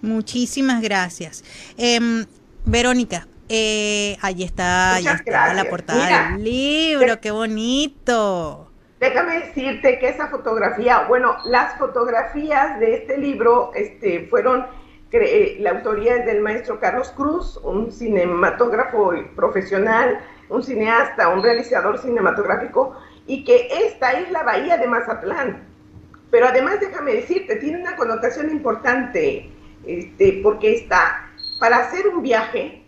[0.00, 1.44] Muchísimas gracias.
[1.76, 2.24] Em,
[2.64, 8.71] Verónica, eh, ahí está, ahí está la portada del libro, qué bonito.
[9.02, 14.64] Déjame decirte que esa fotografía, bueno, las fotografías de este libro este, fueron,
[15.10, 21.98] eh, la autoría es del maestro Carlos Cruz, un cinematógrafo profesional, un cineasta, un realizador
[21.98, 25.64] cinematográfico, y que esta es la bahía de Mazatlán.
[26.30, 29.50] Pero además, déjame decirte, tiene una connotación importante,
[29.84, 32.84] este, porque está, para hacer un viaje,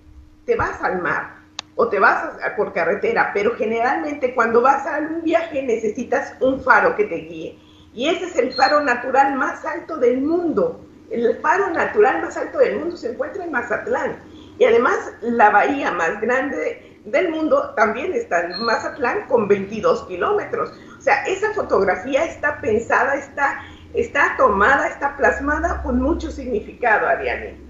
[0.47, 1.34] te vas al mar
[1.77, 6.95] o te vas por carretera, pero generalmente cuando vas a un viaje necesitas un faro
[6.97, 7.59] que te guíe.
[7.93, 10.85] Y ese es el faro natural más alto del mundo.
[11.11, 14.17] El faro natural más alto del mundo se encuentra en Mazatlán.
[14.59, 20.73] Y además la bahía más grande del mundo también está en Mazatlán con 22 kilómetros.
[20.99, 27.64] O sea, esa fotografía está pensada, está, está tomada, está plasmada con mucho significado, Ariane.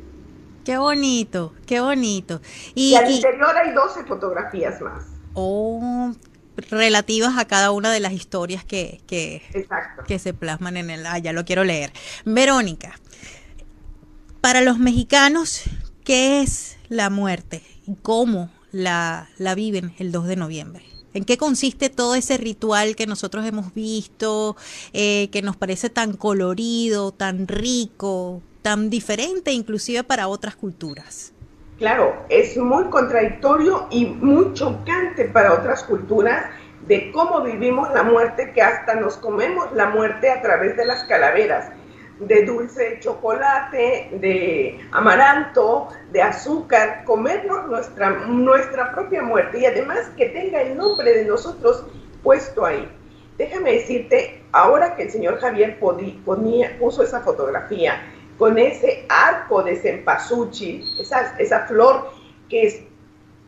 [0.64, 2.40] Qué bonito, qué bonito.
[2.74, 5.04] Y, al interior hay 12 fotografías más.
[5.34, 6.12] Oh,
[6.70, 9.42] relativas a cada una de las historias que, que,
[10.06, 11.06] que se plasman en el...
[11.06, 11.92] Ah, ya lo quiero leer.
[12.24, 12.98] Verónica,
[14.40, 15.62] para los mexicanos,
[16.02, 20.84] ¿qué es la muerte y cómo la, la viven el 2 de noviembre?
[21.12, 24.56] ¿En qué consiste todo ese ritual que nosotros hemos visto,
[24.92, 28.42] eh, que nos parece tan colorido, tan rico?
[28.64, 31.34] Tan diferente inclusive para otras culturas.
[31.76, 36.46] Claro, es muy contradictorio y muy chocante para otras culturas
[36.86, 41.04] de cómo vivimos la muerte, que hasta nos comemos la muerte a través de las
[41.04, 41.72] calaveras,
[42.20, 50.10] de dulce de chocolate, de amaranto, de azúcar, comernos nuestra, nuestra propia muerte y además
[50.16, 51.84] que tenga el nombre de nosotros
[52.22, 52.88] puesto ahí.
[53.36, 58.00] Déjame decirte, ahora que el señor Javier ponía, puso esa fotografía,
[58.38, 62.10] con ese arco de cempasúchil, esa, esa flor
[62.48, 62.80] que es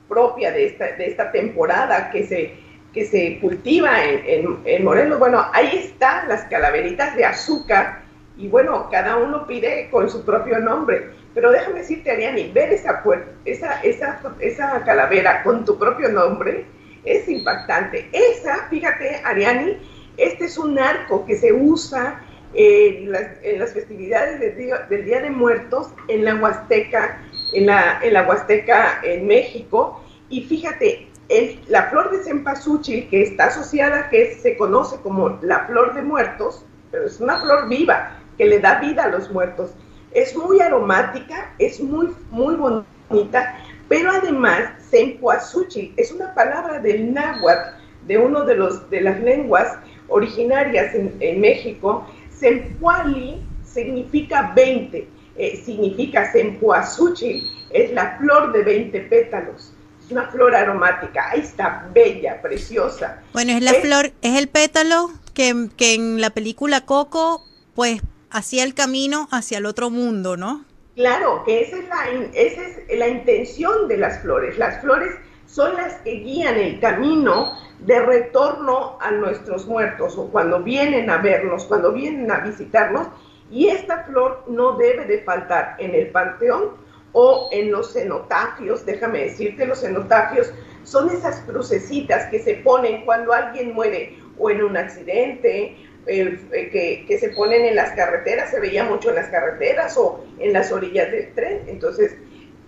[0.09, 2.55] propia de esta, de esta temporada que se,
[2.93, 5.19] que se cultiva en, en, Morelos.
[5.19, 8.03] Bueno, ahí están las calaveritas de azúcar
[8.37, 11.11] y bueno, cada uno pide con su propio nombre.
[11.35, 13.03] Pero déjame decirte, Ariani, ver esa,
[13.45, 16.65] esa, esa, esa calavera con tu propio nombre
[17.05, 18.09] es impactante.
[18.13, 19.79] Esa, fíjate, Ariani,
[20.17, 22.23] este es un arco que se usa
[22.57, 27.21] en las, festividades del día, de Muertos en la Huasteca,
[27.53, 30.03] en la, en la Huasteca en México.
[30.31, 35.67] Y fíjate, el, la flor de cempasúchil, que está asociada, que se conoce como la
[35.67, 39.73] flor de muertos, pero es una flor viva, que le da vida a los muertos.
[40.13, 47.77] Es muy aromática, es muy, muy bonita, pero además, cempasúchil es una palabra del náhuatl,
[48.07, 49.77] de uno de, los, de las lenguas
[50.09, 52.07] originarias en, en México,
[52.39, 59.73] Sempuali significa 20, eh, significa Sempuazuchi, es la flor de 20 pétalos.
[60.05, 63.23] Es una flor aromática, ahí está, bella, preciosa.
[63.33, 67.45] Bueno, es la flor, es el pétalo que, que en la película Coco,
[67.75, 70.65] pues hacía el camino hacia el otro mundo, ¿no?
[70.95, 74.57] Claro, que esa es, la, esa es la intención de las flores.
[74.57, 75.15] Las flores
[75.47, 81.19] son las que guían el camino de retorno a nuestros muertos o cuando vienen a
[81.19, 83.09] vernos, cuando vienen a visitarnos.
[83.51, 86.71] Y esta flor no debe de faltar en el panteón
[87.13, 88.85] o en los cenotafios.
[88.85, 90.53] Déjame decirte, los cenotafios
[90.85, 96.39] son esas crucecitas que se ponen cuando alguien muere o en un accidente, eh,
[96.73, 100.53] que, que, se ponen en las carreteras, se veía mucho en las carreteras o en
[100.53, 101.63] las orillas del tren.
[101.67, 102.17] Entonces,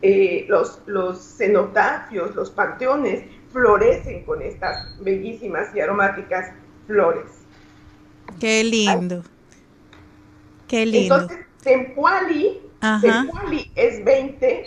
[0.00, 6.52] eh, los, los cenotafios, los panteones, florecen con estas bellísimas y aromáticas
[6.87, 7.26] flores.
[8.40, 9.24] Qué lindo.
[10.66, 11.14] Qué lindo.
[11.14, 12.61] Entonces, Tempuali,
[13.74, 14.66] es 20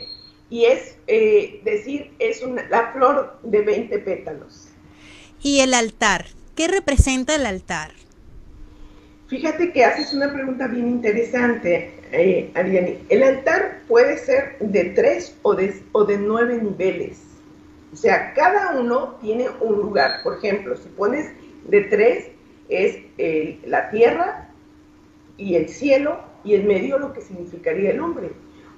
[0.49, 4.67] y es eh, decir, es una, la flor de 20 pétalos.
[5.41, 6.25] ¿Y el altar?
[6.55, 7.91] ¿Qué representa el altar?
[9.27, 12.97] Fíjate que haces una pregunta bien interesante, eh, Ariane.
[13.07, 17.30] El altar puede ser de tres o de, o de nueve niveles.
[17.91, 20.23] O sea, cada uno tiene un lugar.
[20.23, 21.31] Por ejemplo, si pones
[21.67, 22.31] de tres,
[22.69, 22.97] es
[23.65, 24.49] la tierra
[25.37, 28.31] y el cielo y en medio lo que significaría el hombre.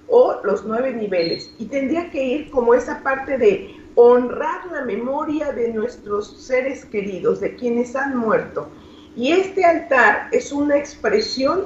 [0.08, 1.54] O los nueve niveles.
[1.60, 7.40] Y tendría que ir como esa parte de honrar la memoria de nuestros seres queridos,
[7.40, 8.68] de quienes han muerto.
[9.16, 11.66] Y este altar es una expresión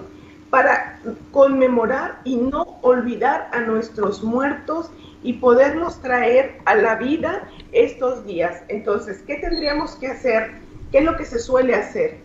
[0.50, 1.00] para
[1.32, 4.92] conmemorar y no olvidar a nuestros muertos
[5.24, 8.64] y poderlos traer a la vida estos días.
[8.68, 10.52] Entonces, ¿qué tendríamos que hacer?
[10.92, 12.18] ¿Qué es lo que se suele hacer?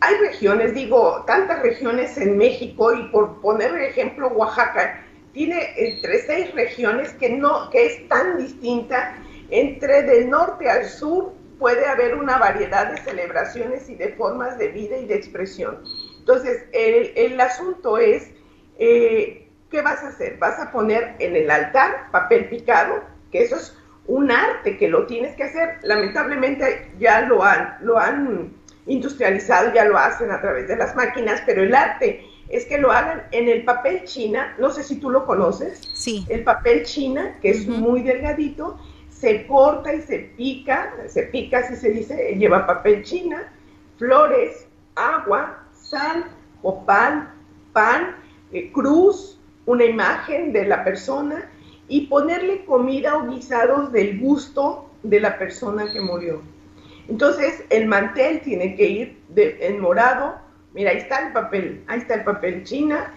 [0.00, 6.54] Hay regiones, digo, tantas regiones en México y por poner ejemplo Oaxaca, tiene entre seis
[6.54, 9.16] regiones que no, que es tan distinta.
[9.50, 14.68] Entre del norte al sur puede haber una variedad de celebraciones y de formas de
[14.68, 15.84] vida y de expresión.
[16.18, 18.30] Entonces, el, asunto es,
[18.78, 20.38] eh, ¿qué vas a hacer?
[20.38, 25.06] Vas a poner en el altar papel picado, que eso es un arte que lo
[25.06, 25.78] tienes que hacer.
[25.82, 28.52] Lamentablemente ya lo han, lo han
[28.86, 32.90] industrializado, ya lo hacen a través de las máquinas, pero el arte es que lo
[32.90, 36.26] hagan en el papel china, no sé si tú lo conoces, sí.
[36.28, 41.76] el papel china, que es muy delgadito, se corta y se pica, se pica, así
[41.76, 43.52] se dice, lleva papel china,
[43.98, 44.66] flores,
[44.96, 46.24] agua, sal,
[46.62, 47.32] opal,
[47.72, 48.16] pan,
[48.52, 49.39] eh, cruz,
[49.70, 51.48] una imagen de la persona
[51.86, 56.42] y ponerle comida o guisados del gusto de la persona que murió.
[57.08, 60.40] Entonces el mantel tiene que ir de, en morado,
[60.72, 63.12] Mira, ahí está el papel, ahí está el papel china,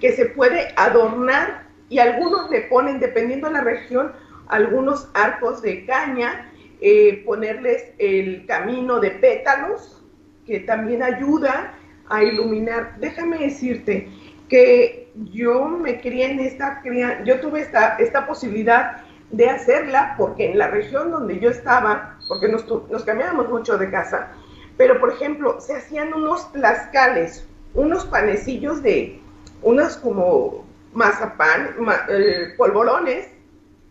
[0.00, 4.12] que se puede adornar y algunos le ponen, dependiendo de la región,
[4.48, 6.50] algunos arcos de caña,
[6.80, 10.04] eh, ponerles el camino de pétalos,
[10.46, 11.74] que también ayuda
[12.08, 12.96] a iluminar.
[12.98, 14.08] Déjame decirte
[14.48, 16.82] que yo me crié en esta,
[17.24, 22.48] yo tuve esta, esta posibilidad de hacerla porque en la región donde yo estaba, porque
[22.48, 24.30] nos, nos cambiábamos mucho de casa,
[24.76, 29.20] pero, por ejemplo, se hacían unos tlascales, unos panecillos de,
[29.62, 31.74] unos como mazapán,
[32.08, 33.28] eh, polvorones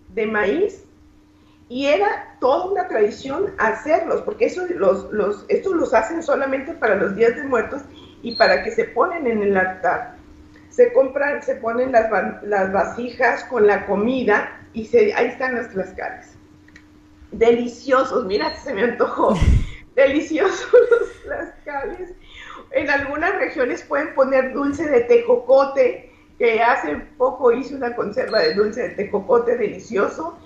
[0.09, 0.83] de maíz,
[1.67, 6.95] y era toda una tradición hacerlos, porque eso, los, los, estos los hacen solamente para
[6.95, 7.81] los días de muertos
[8.21, 10.14] y para que se ponen en el altar.
[10.75, 12.11] Se compran, se ponen las,
[12.43, 16.35] las vasijas con la comida y se, ahí están los tlascales.
[17.31, 19.37] Deliciosos, mira, se me antojó
[19.95, 20.69] deliciosos
[21.25, 22.11] los cales.
[22.71, 28.53] En algunas regiones pueden poner dulce de tejocote, que hace poco hice una conserva de
[28.53, 30.37] dulce de tejocote delicioso.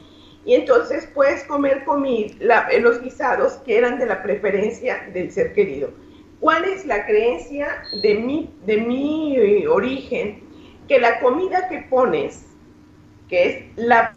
[0.46, 5.90] Y entonces puedes comer comida, los guisados que eran de la preferencia del ser querido.
[6.40, 10.44] ¿Cuál es la creencia de mi, de mi eh, origen?
[10.88, 12.46] Que la comida que pones,
[13.28, 14.16] que es la...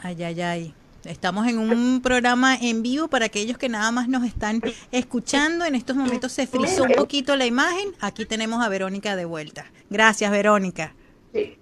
[0.00, 0.74] Ay, ay, ay.
[1.04, 4.60] Estamos en un programa en vivo para aquellos que nada más nos están
[4.92, 5.64] escuchando.
[5.64, 7.92] En estos momentos se frizó un poquito la imagen.
[8.00, 9.66] Aquí tenemos a Verónica de vuelta.
[9.90, 10.94] Gracias, Verónica.
[11.32, 11.58] Sí.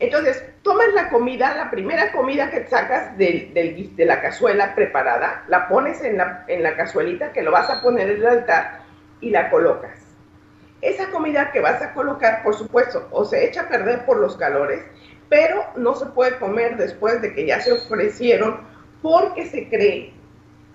[0.00, 5.68] Entonces, tomas la comida, la primera comida que sacas del, de la cazuela preparada, la
[5.68, 8.80] pones en la, en la cazuelita que lo vas a poner en el altar
[9.20, 9.98] y la colocas.
[10.80, 14.36] Esa comida que vas a colocar, por supuesto, o se echa a perder por los
[14.36, 14.82] calores,
[15.28, 18.60] pero no se puede comer después de que ya se ofrecieron
[19.00, 20.12] porque se cree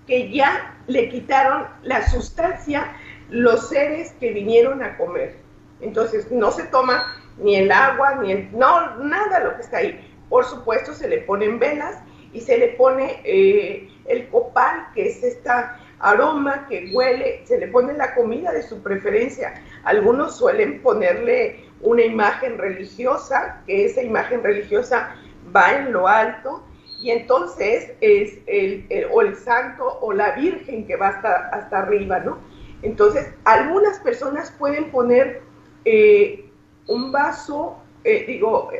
[0.06, 2.92] que ya le quitaron la sustancia
[3.28, 5.36] los seres que vinieron a comer.
[5.80, 10.14] Entonces no se toma ni el agua, ni el, no, nada lo que está ahí.
[10.28, 11.98] Por supuesto se le ponen velas
[12.32, 17.68] y se le pone eh, el copal, que es esta aroma que huele, se le
[17.68, 19.54] pone la comida de su preferencia.
[19.84, 25.14] Algunos suelen ponerle una imagen religiosa, que esa imagen religiosa
[25.54, 26.64] va en lo alto,
[27.00, 32.20] y entonces es el, o el santo o la virgen que va hasta, hasta arriba,
[32.20, 32.38] ¿no?
[32.82, 35.42] Entonces, algunas personas pueden poner
[35.84, 36.49] eh,
[36.90, 38.70] un vaso, eh, digo,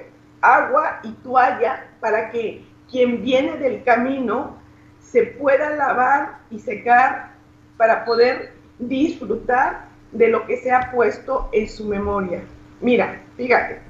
[0.40, 4.58] agua y toalla para que quien viene del camino
[5.00, 7.30] se pueda lavar y secar
[7.76, 12.42] para poder disfrutar de lo que se ha puesto en su memoria.
[12.80, 13.80] Mira, fíjate,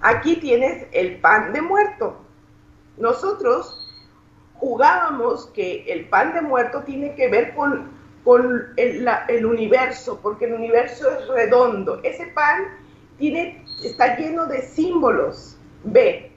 [0.00, 2.20] aquí tienes el pan de muerto.
[2.96, 3.86] Nosotros
[4.54, 7.92] jugábamos que el pan de muerto tiene que ver con,
[8.24, 12.00] con el, el, universo, porque el universo es redondo.
[12.02, 12.79] Ese pan
[13.84, 15.56] está lleno de símbolos.
[15.84, 16.32] Ve,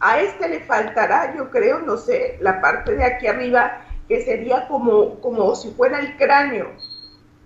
[0.00, 4.66] a este le faltará, yo creo, no sé, la parte de aquí arriba, que sería
[4.68, 6.70] como, como si fuera el cráneo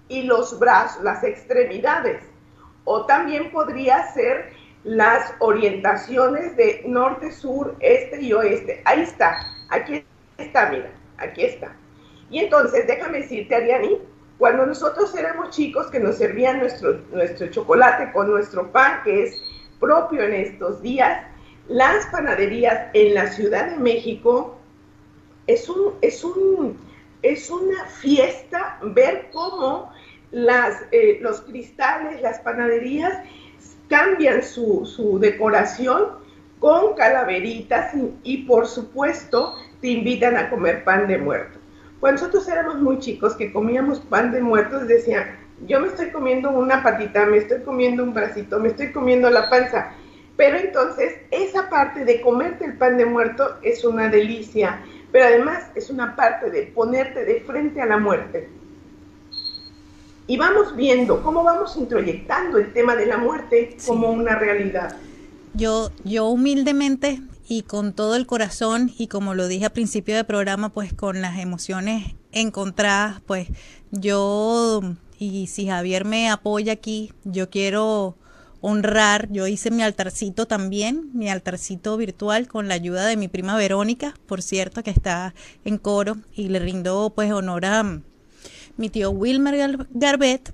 [0.08, 2.22] y los brazos, las extremidades
[2.86, 4.52] o también podría ser
[4.84, 8.80] las orientaciones de norte, sur, este y oeste.
[8.84, 9.36] Ahí está,
[9.68, 10.04] aquí
[10.38, 11.76] está, mira, aquí está.
[12.30, 13.98] Y entonces, déjame decirte, Ariani,
[14.38, 19.42] cuando nosotros éramos chicos que nos servían nuestro, nuestro chocolate con nuestro pan, que es
[19.80, 21.26] propio en estos días,
[21.68, 24.56] las panaderías en la Ciudad de México
[25.46, 26.78] es, un, es, un,
[27.22, 29.92] es una fiesta ver cómo
[30.30, 33.22] las, eh, los cristales, las panaderías
[33.88, 36.18] cambian su, decoración
[36.58, 41.55] con calaveritas y, por supuesto te invitan a comer pan de muerto.
[42.06, 45.26] Cuando nosotros éramos muy chicos que comíamos pan de muertos decían,
[45.66, 49.50] yo me estoy comiendo una patita, me estoy comiendo un bracito, me estoy comiendo la
[49.50, 49.90] panza.
[50.36, 55.64] Pero entonces esa parte de comerte el pan de muerto es una delicia, pero además
[55.74, 58.50] es una parte de ponerte de frente a la muerte.
[60.28, 64.94] Y vamos viendo cómo vamos introyectando el tema de la muerte como una realidad.
[65.54, 70.26] Yo, yo humildemente y con todo el corazón y como lo dije al principio del
[70.26, 73.48] programa, pues con las emociones encontradas, pues
[73.90, 74.82] yo
[75.18, 78.16] y si Javier me apoya aquí, yo quiero
[78.60, 83.56] honrar, yo hice mi altarcito también, mi altarcito virtual con la ayuda de mi prima
[83.56, 85.34] Verónica, por cierto, que está
[85.64, 88.00] en coro y le rindo pues honor a
[88.76, 90.52] mi tío Wilmer Garbet,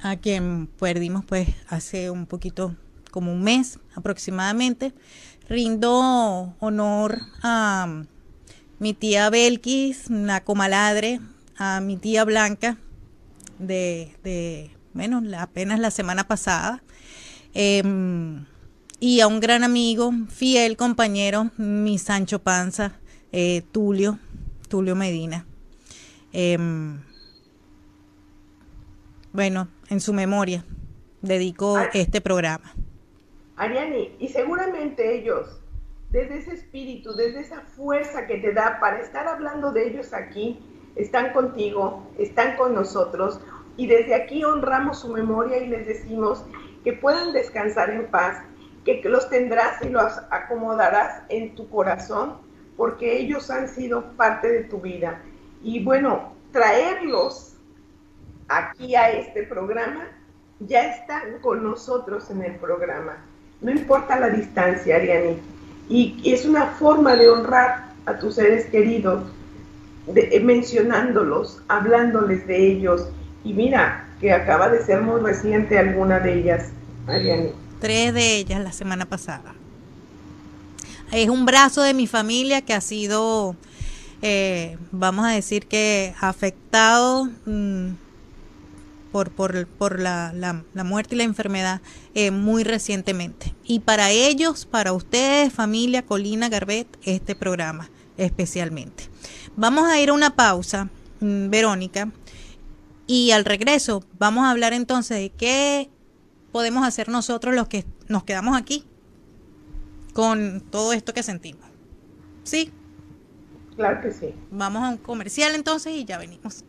[0.00, 2.74] a quien perdimos pues hace un poquito,
[3.12, 4.92] como un mes aproximadamente.
[5.48, 8.02] Rindo honor a
[8.80, 11.20] mi tía Belkis, la comaladre,
[11.56, 12.78] a mi tía Blanca
[13.60, 16.82] de, de bueno, apenas la semana pasada.
[17.54, 18.44] Em,
[18.98, 22.92] y a un gran amigo, fiel compañero, mi Sancho Panza,
[23.30, 24.18] eh, Tulio,
[24.68, 25.46] Tulio Medina.
[26.32, 27.00] Em,
[29.32, 30.64] bueno, en su memoria
[31.20, 32.74] dedico este programa.
[33.62, 35.62] Ariani, y seguramente ellos,
[36.10, 40.58] desde ese espíritu, desde esa fuerza que te da para estar hablando de ellos aquí,
[40.96, 43.40] están contigo, están con nosotros,
[43.76, 46.44] y desde aquí honramos su memoria y les decimos
[46.82, 48.42] que puedan descansar en paz,
[48.84, 52.38] que los tendrás y los acomodarás en tu corazón,
[52.76, 55.22] porque ellos han sido parte de tu vida.
[55.62, 57.54] Y bueno, traerlos
[58.48, 60.08] aquí a este programa,
[60.58, 63.24] ya están con nosotros en el programa.
[63.62, 65.36] No importa la distancia, Ariani.
[65.88, 69.22] Y es una forma de honrar a tus seres queridos,
[70.06, 73.08] de, mencionándolos, hablándoles de ellos
[73.44, 76.68] y mira, que acaba de ser muy reciente alguna de ellas,
[77.06, 77.52] Ariane.
[77.80, 79.54] Tres de ellas la semana pasada.
[81.12, 83.54] Es un brazo de mi familia que ha sido,
[84.22, 87.90] eh, vamos a decir que afectado mm,
[89.12, 91.80] por, por, por la, la, muerte y la enfermedad
[92.14, 93.54] eh, muy recientemente.
[93.62, 99.04] Y para ellos, para ustedes, familia Colina Garbet, este programa especialmente.
[99.56, 100.88] Vamos a ir a una pausa,
[101.20, 102.10] mm, Verónica,
[103.06, 105.90] y al regreso vamos a hablar entonces de qué
[106.50, 108.84] podemos hacer nosotros los que nos quedamos aquí
[110.12, 111.66] con todo esto que sentimos.
[112.44, 112.70] ¿Sí?
[113.76, 114.34] Claro que sí.
[114.50, 116.64] Vamos a un comercial entonces y ya venimos.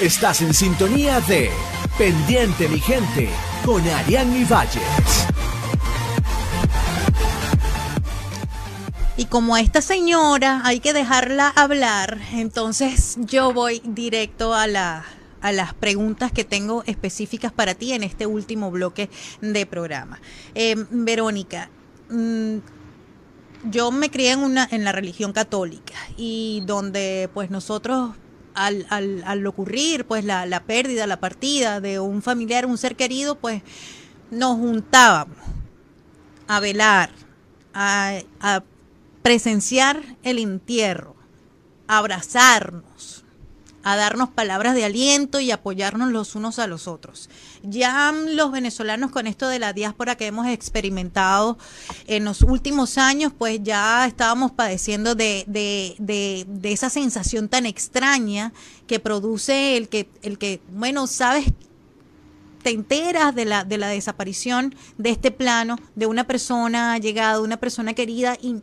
[0.00, 1.50] Estás en sintonía de
[1.98, 3.28] Pendiente mi gente
[3.64, 5.26] con Ariane Valles.
[9.16, 15.04] Y como a esta señora hay que dejarla hablar, entonces yo voy directo a la
[15.40, 20.20] a las preguntas que tengo específicas para ti en este último bloque de programa.
[20.54, 21.70] Eh, Verónica,
[22.08, 22.58] mm,
[23.64, 28.12] yo me crié en, una, en la religión católica y donde pues nosotros
[28.58, 28.86] al,
[29.24, 33.62] al, ocurrir pues la, la, pérdida, la partida de un familiar, un ser querido, pues
[34.30, 35.36] nos juntábamos
[36.48, 37.10] a velar,
[37.72, 38.62] a, a
[39.22, 41.14] presenciar el entierro,
[41.86, 43.07] abrazarnos,
[43.82, 47.30] a darnos palabras de aliento y apoyarnos los unos a los otros.
[47.62, 51.58] Ya los venezolanos con esto de la diáspora que hemos experimentado
[52.06, 58.52] en los últimos años, pues ya estábamos padeciendo de, de, esa sensación tan extraña
[58.86, 61.46] que produce el que, el que bueno, sabes
[62.62, 67.56] te enteras de la, de la desaparición de este plano, de una persona llegada, una
[67.56, 68.56] persona querida, y,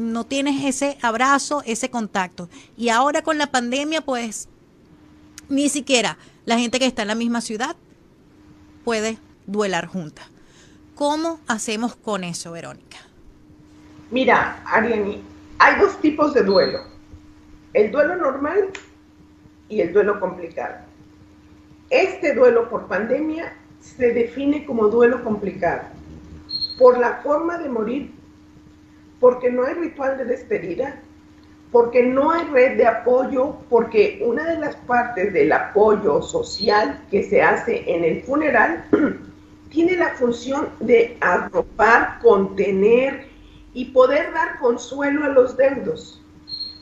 [0.00, 2.48] no tienes ese abrazo, ese contacto.
[2.76, 4.48] Y ahora con la pandemia, pues
[5.48, 7.76] ni siquiera la gente que está en la misma ciudad
[8.84, 10.22] puede duelar junta.
[10.94, 12.98] ¿Cómo hacemos con eso, Verónica?
[14.10, 15.22] Mira, Ariani,
[15.58, 16.80] hay dos tipos de duelo.
[17.72, 18.70] El duelo normal
[19.68, 20.76] y el duelo complicado.
[21.90, 25.82] Este duelo por pandemia se define como duelo complicado
[26.78, 28.19] por la forma de morir
[29.20, 31.00] porque no hay ritual de despedida,
[31.70, 37.22] porque no hay red de apoyo, porque una de las partes del apoyo social que
[37.22, 38.84] se hace en el funeral
[39.70, 43.28] tiene la función de arropar, contener
[43.72, 46.20] y poder dar consuelo a los deudos.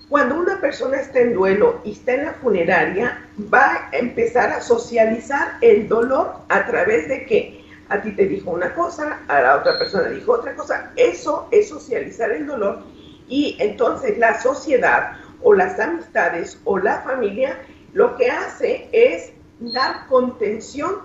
[0.09, 3.21] Cuando una persona está en duelo y está en la funeraria,
[3.53, 7.58] va a empezar a socializar el dolor a través de que
[7.89, 10.93] a ti te dijo una cosa, a la otra persona dijo otra cosa.
[10.97, 12.83] Eso es socializar el dolor
[13.29, 17.59] y entonces la sociedad o las amistades o la familia,
[17.93, 20.97] lo que hace es dar contención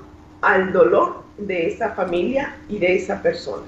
[0.42, 3.66] al dolor de esa familia y de esa persona.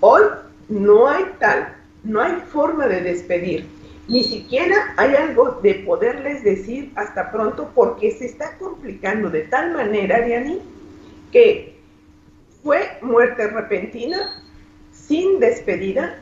[0.00, 0.22] Hoy
[0.68, 1.74] no hay tal,
[2.04, 3.66] no hay forma de despedir,
[4.08, 9.72] ni siquiera hay algo de poderles decir hasta pronto porque se está complicando de tal
[9.72, 10.60] manera, Ariani,
[11.30, 11.79] que
[12.62, 14.42] fue muerte repentina,
[14.92, 16.18] sin despedida,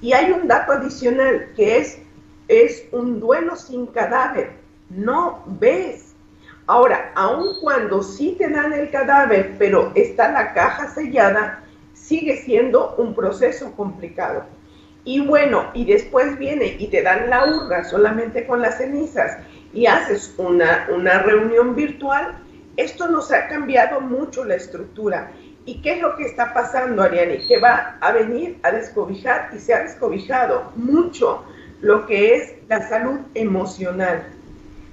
[0.00, 1.98] y hay un dato adicional que es,
[2.48, 4.50] es un duelo sin cadáver,
[4.90, 6.14] no ves.
[6.66, 11.62] Ahora, aun cuando sí te dan el cadáver, pero está la caja sellada,
[11.94, 14.44] sigue siendo un proceso complicado.
[15.04, 19.38] Y bueno, y después viene y te dan la urna solamente con las cenizas
[19.72, 22.38] y haces una, una reunión virtual,
[22.76, 25.32] esto nos ha cambiado mucho la estructura.
[25.64, 27.46] ¿Y qué es lo que está pasando, Ariani?
[27.46, 31.44] Que va a venir a descobijar y se ha descobijado mucho
[31.80, 34.24] lo que es la salud emocional.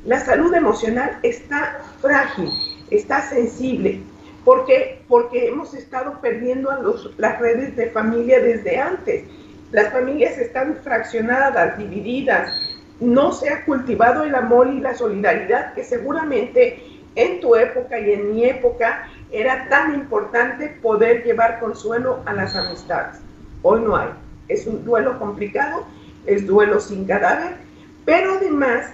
[0.06, 2.52] La salud emocional está frágil,
[2.92, 4.02] está sensible.
[4.46, 5.02] ¿Por qué?
[5.08, 6.70] Porque hemos estado perdiendo
[7.18, 9.24] las redes de familia desde antes.
[9.72, 12.78] Las familias están fraccionadas, divididas.
[13.00, 16.82] No se ha cultivado el amor y la solidaridad que seguramente
[17.16, 22.56] en tu época y en mi época era tan importante poder llevar consuelo a las
[22.56, 23.20] amistades.
[23.62, 24.10] Hoy no hay.
[24.48, 25.84] Es un duelo complicado,
[26.26, 27.58] es duelo sin cadáver,
[28.06, 28.92] pero además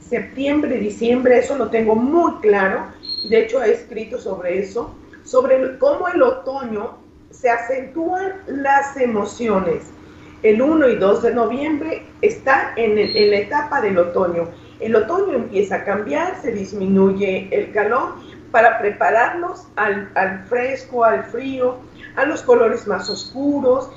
[0.00, 2.86] septiembre, diciembre, eso lo tengo muy claro,
[3.28, 6.98] de hecho he escrito sobre eso, sobre cómo el otoño
[7.30, 9.84] se acentúan las emociones.
[10.42, 14.48] El 1 y 2 de noviembre está en, en la etapa del otoño.
[14.78, 18.14] El otoño empieza a cambiar, se disminuye el calor
[18.56, 21.76] para prepararnos al, fresco, al frío,
[22.14, 23.90] a los colores más oscuros.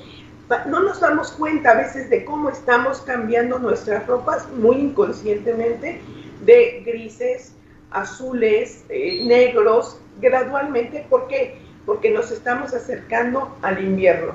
[0.66, 6.02] No nos damos cuenta a veces de cómo estamos cambiando nuestras ropas muy inconscientemente
[6.44, 7.54] de grises,
[7.90, 11.06] azules, eh, negros, gradualmente.
[11.08, 11.56] ¿Por qué?
[11.86, 14.34] Porque nos estamos acercando al invierno.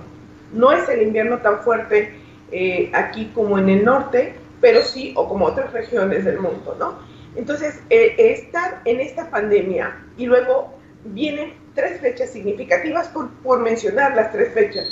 [0.51, 2.15] No es el invierno tan fuerte
[2.51, 7.14] eh, aquí como en el norte, pero sí, o como otras regiones del mundo, ¿no?
[7.35, 10.73] Entonces, eh, estar en esta pandemia y luego
[11.05, 14.87] vienen tres fechas significativas por, por mencionar las tres fechas.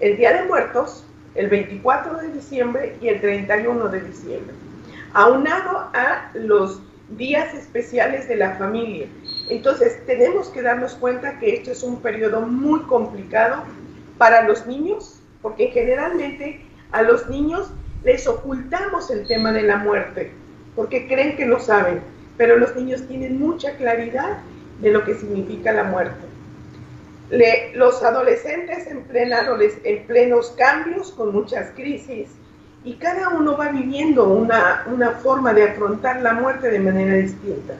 [0.00, 4.54] El Día de Muertos, el 24 de diciembre y el 31 de diciembre.
[5.14, 6.82] Aunado a los
[7.16, 9.06] días especiales de la familia.
[9.48, 13.62] Entonces, tenemos que darnos cuenta que esto es un periodo muy complicado
[14.18, 16.60] para los niños, porque generalmente
[16.92, 17.70] a los niños
[18.04, 20.32] les ocultamos el tema de la muerte
[20.78, 22.00] porque creen que lo saben,
[22.36, 24.38] pero los niños tienen mucha claridad
[24.80, 26.24] de lo que significa la muerte.
[27.74, 29.40] los adolescentes en, plena,
[29.82, 32.28] en plenos cambios, con muchas crisis,
[32.84, 34.84] y cada uno va viviendo una,
[35.20, 37.74] forma de afrontar la muerte de manera distinta.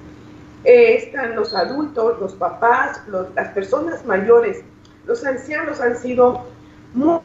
[0.64, 3.01] Eh, están los adultos, los papás,
[3.36, 4.64] las personas mayores,
[5.07, 6.46] los ancianos han sido
[6.94, 7.20] muy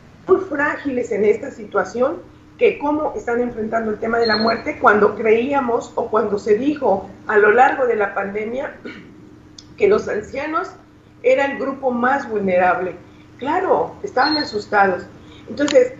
[0.52, 2.18] frágiles en esta situación
[2.58, 7.10] que cómo están enfrentando el tema de la muerte cuando creíamos o cuando se dijo
[7.28, 8.76] a lo largo de la pandemia
[9.78, 10.70] que los ancianos
[11.24, 12.96] era el grupo más vulnerable.
[13.38, 15.06] Claro, estaban asustados.
[15.50, 15.94] Entonces,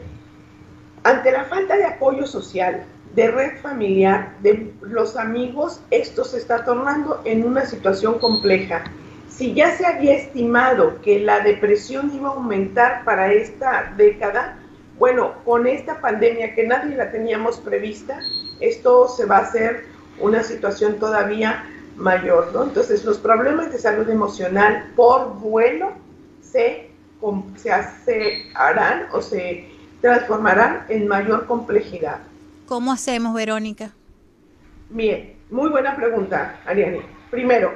[1.04, 2.86] ante la falta de apoyo social,
[3.16, 8.84] de red familiar, de los amigos, esto se está tornando en una situación compleja.
[9.28, 14.58] Si ya se había estimado que la depresión iba a aumentar para esta década,
[15.00, 18.20] bueno, con esta pandemia que nadie la teníamos prevista,
[18.60, 19.86] esto se va a hacer
[20.20, 21.66] una situación todavía
[21.96, 22.64] mayor, ¿no?
[22.64, 25.92] Entonces, los problemas de salud emocional por vuelo
[26.42, 26.90] se,
[27.58, 29.68] se, harán o se
[30.02, 32.20] transformarán en mayor complejidad.
[32.68, 33.92] ¿Cómo hacemos, Verónica?
[34.90, 37.02] Bien, muy buena pregunta, Ariane.
[37.32, 37.74] Primero,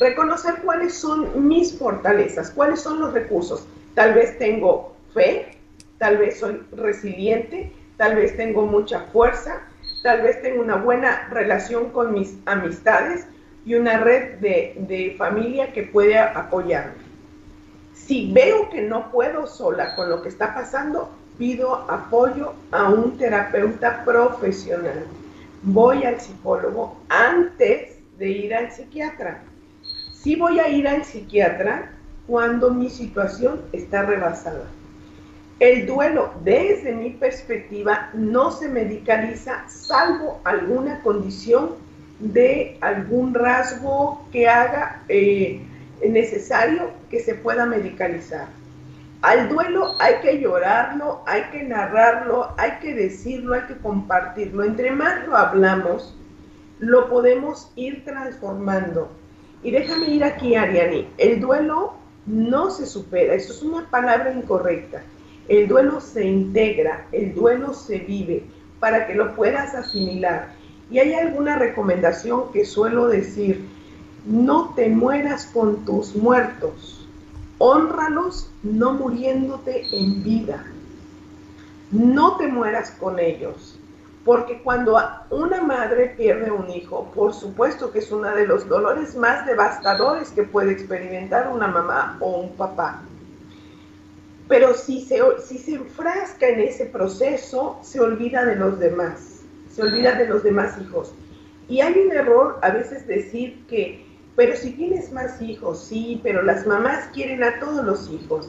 [0.00, 3.66] reconocer cuáles son mis fortalezas, cuáles son los recursos.
[3.94, 5.55] Tal vez tengo fe,
[5.98, 9.62] tal vez soy resiliente, tal vez tengo mucha fuerza,
[10.02, 13.26] tal vez tengo una buena relación con mis amistades
[13.64, 17.04] y una red de, familia que puede apoyarme.
[17.94, 23.18] Si veo que no puedo sola con lo que está pasando, pido apoyo a un
[23.18, 25.04] terapeuta profesional.
[25.62, 29.42] Voy al psicólogo antes de ir al psiquiatra.
[30.12, 31.90] Sí voy a ir al psiquiatra
[32.26, 34.66] cuando mi situación está rebasada.
[35.58, 41.70] El duelo, desde mi perspectiva, no se medicaliza salvo alguna condición
[42.18, 45.62] de algún rasgo que haga eh,
[46.06, 48.48] necesario que se pueda medicalizar.
[49.22, 54.62] Al duelo hay que llorarlo, hay que narrarlo, hay que decirlo, hay que compartirlo.
[54.62, 56.14] Entre más lo hablamos,
[56.80, 59.08] lo podemos ir transformando.
[59.62, 61.08] Y déjame ir aquí, Ariani.
[61.16, 61.94] El duelo
[62.26, 65.02] no se supera, eso es una palabra incorrecta.
[65.48, 68.44] El duelo se integra, el duelo se vive
[68.80, 70.48] para que lo puedas asimilar.
[70.90, 73.64] Y hay alguna recomendación que suelo decir,
[74.24, 77.06] no te mueras con tus muertos,
[77.58, 80.64] honralos no muriéndote en vida,
[81.92, 83.78] no te mueras con ellos,
[84.24, 84.98] porque cuando
[85.30, 90.30] una madre pierde un hijo, por supuesto que es uno de los dolores más devastadores
[90.30, 93.02] que puede experimentar una mamá o un papá.
[94.48, 99.82] Pero si se, si se enfrasca en ese proceso, se olvida de los demás, se
[99.82, 101.12] olvida de los demás hijos.
[101.68, 106.42] Y hay un error a veces decir que, pero si tienes más hijos, sí, pero
[106.42, 108.48] las mamás quieren a todos los hijos.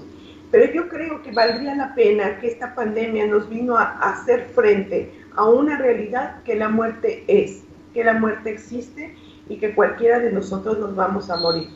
[0.51, 5.11] Pero yo creo que valdría la pena que esta pandemia nos vino a, hacer frente
[5.35, 9.15] a una realidad que la muerte es, que la muerte existe
[9.49, 11.69] y que cualquiera de nosotros nos vamos a morir.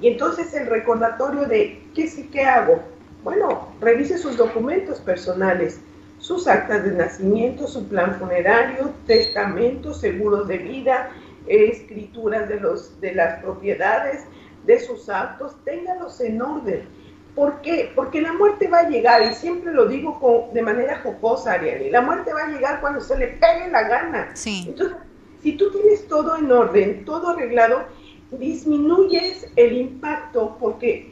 [0.00, 2.82] Y entonces el recordatorio de qué sí que hago.
[3.22, 5.80] Bueno, revise sus documentos personales,
[6.18, 11.10] sus actas de nacimiento, su plan funerario, testamento, seguros de vida,
[11.46, 14.24] escrituras de, los, de las propiedades,
[14.66, 17.02] de sus actos, téngalos en orden
[17.34, 17.90] ¿Por qué?
[17.94, 21.90] Porque la muerte va a llegar, y siempre lo digo con, de manera jocosa, Ariane,
[21.90, 24.30] la muerte va a llegar cuando se le pegue la gana.
[24.34, 24.66] Sí.
[24.68, 24.98] Entonces,
[25.42, 27.84] si tú tienes todo en orden, todo arreglado,
[28.32, 31.11] disminuyes el impacto porque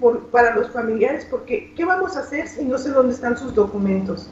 [0.00, 3.54] por, para los familiares, porque ¿qué vamos a hacer si no sé dónde están sus
[3.54, 4.28] documentos?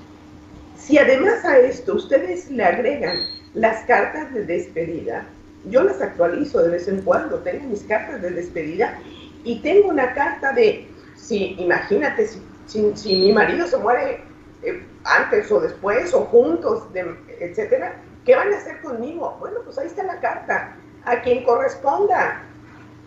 [0.76, 3.16] Si además a esto ustedes le agregan
[3.55, 5.26] las cartas de despedida,
[5.66, 8.98] yo las actualizo de vez en cuando, tengo mis cartas de despedida
[9.44, 14.22] y tengo una carta de si, imagínate, si, si, mi marido se muere
[14.62, 19.36] eh, antes o después, o juntos, de, etcétera, ¿qué van a hacer conmigo?
[19.38, 22.42] Bueno, pues ahí está la carta, a quien corresponda.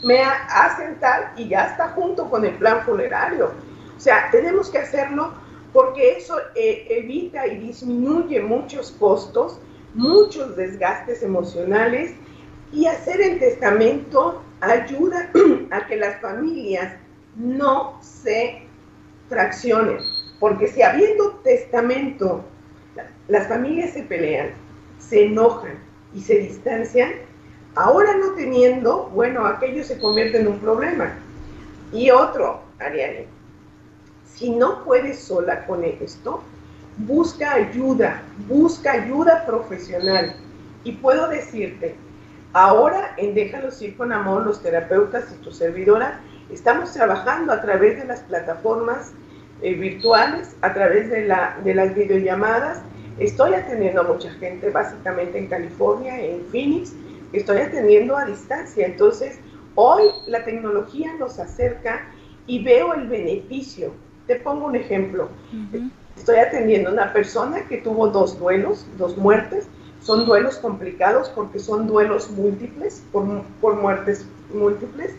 [0.03, 3.51] Me hacen tal y ya está junto con el plan funerario.
[3.95, 5.33] O sea, tenemos que hacerlo
[5.71, 9.59] porque eso eh, evita y disminuye muchos costos,
[9.93, 12.13] muchos desgastes emocionales
[12.71, 15.31] y hacer el testamento ayuda
[15.71, 16.93] a que las familias
[17.35, 18.63] no se
[19.29, 19.97] fraccionen,
[20.39, 22.43] porque si habiendo testamento
[23.27, 24.49] las familias se pelean,
[24.99, 25.79] se enojan
[26.13, 27.11] y se distancian,
[27.75, 31.13] ahora no teniendo, bueno, aquello se convierte en un problema.
[31.91, 33.27] Y otro, Ariane,
[34.25, 36.41] si no puedes sola con esto,
[36.97, 40.35] busca ayuda, busca ayuda profesional.
[40.83, 41.95] Y puedo decirte,
[42.53, 46.19] ahora en Déjalos ir con amor, los terapeutas y tu servidora,
[46.53, 49.11] Estamos trabajando a través de las plataformas
[49.63, 52.81] eh, virtuales, a través de, la, de las videollamadas.
[53.17, 56.93] Estoy atendiendo a mucha gente, básicamente en California, en Phoenix.
[57.33, 58.85] Estoy atendiendo a distancia.
[58.85, 59.39] Entonces,
[59.75, 62.07] hoy la tecnología nos acerca
[62.47, 63.91] y veo el beneficio.
[64.27, 65.29] Te pongo un ejemplo.
[66.15, 69.67] Estoy atendiendo a una persona que tuvo dos duelos, dos muertes.
[70.01, 73.25] Son duelos complicados porque son duelos múltiples, por,
[73.59, 75.13] por muertes múltiples.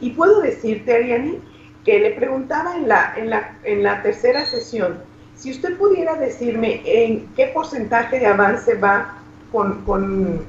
[0.00, 1.40] Y puedo decirte, Ariani,
[1.84, 4.98] que le preguntaba en la, en la, en la tercera sesión,
[5.36, 9.18] si usted pudiera decirme en qué porcentaje de avance va
[9.52, 10.44] con, con,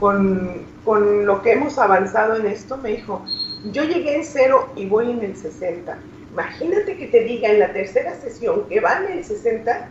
[0.00, 3.22] con, con, lo que hemos avanzado en esto, me dijo,
[3.70, 5.98] yo llegué en cero y voy en el 60.
[6.32, 9.88] Imagínate que te diga en la tercera sesión que va en el 60,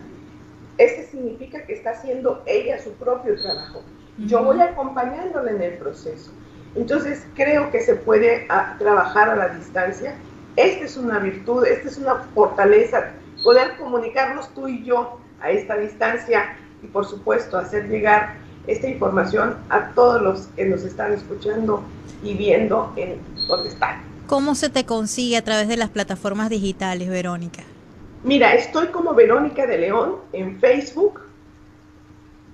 [0.78, 3.82] ese significa que está haciendo ella su propio trabajo.
[4.18, 6.30] Yo voy acompañándola en el proceso.
[6.74, 10.14] Entonces creo que se puede ah, trabajar a la distancia.
[10.56, 15.76] Esta es una virtud, esta es una fortaleza, poder comunicarnos tú y yo a esta
[15.76, 18.36] distancia y por supuesto hacer llegar
[18.66, 21.82] esta información a todos los que nos están escuchando
[22.22, 24.02] y viendo en dónde están.
[24.26, 27.62] ¿Cómo se te consigue a través de las plataformas digitales, Verónica?
[28.22, 31.20] Mira, estoy como Verónica de León en Facebook,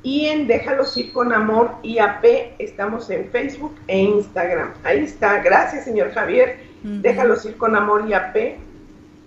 [0.06, 2.24] y en Déjalos ir con amor IAP
[2.60, 4.72] estamos en Facebook e Instagram.
[4.84, 5.40] Ahí está.
[5.40, 6.60] Gracias, señor Javier.
[6.84, 8.60] Déjalos ir con amor IAP.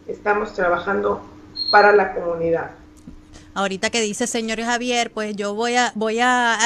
[0.07, 1.21] Estamos trabajando
[1.69, 2.71] para la comunidad.
[3.59, 6.57] Ahorita que dice señor Javier, pues yo voy a voy a,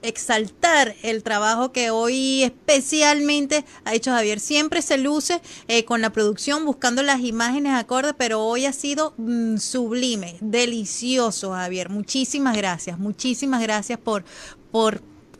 [0.00, 4.40] exaltar el trabajo que hoy especialmente ha hecho Javier.
[4.40, 9.12] Siempre se luce eh, con la producción, buscando las imágenes acordes, pero hoy ha sido
[9.18, 11.90] mm, sublime, delicioso, Javier.
[11.90, 14.24] Muchísimas gracias, muchísimas gracias por,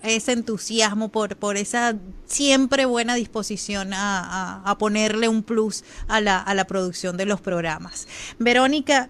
[0.03, 6.39] ese entusiasmo, por, por esa siempre buena disposición a, a, ponerle un plus a la,
[6.39, 8.09] a la producción de los programas.
[8.39, 9.09] Verónica,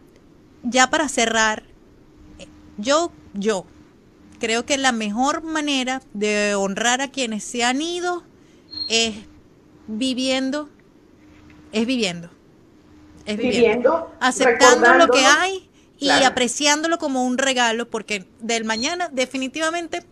[0.62, 1.64] ya para cerrar,
[2.76, 3.66] yo, yo
[4.38, 8.24] creo que la mejor manera de honrar a quienes se han ido
[8.88, 9.14] es
[9.86, 10.68] viviendo,
[11.72, 12.30] es viviendo.
[13.26, 20.02] Es viviendo, aceptando lo que hay y apreciándolo como un regalo, porque del mañana definitivamente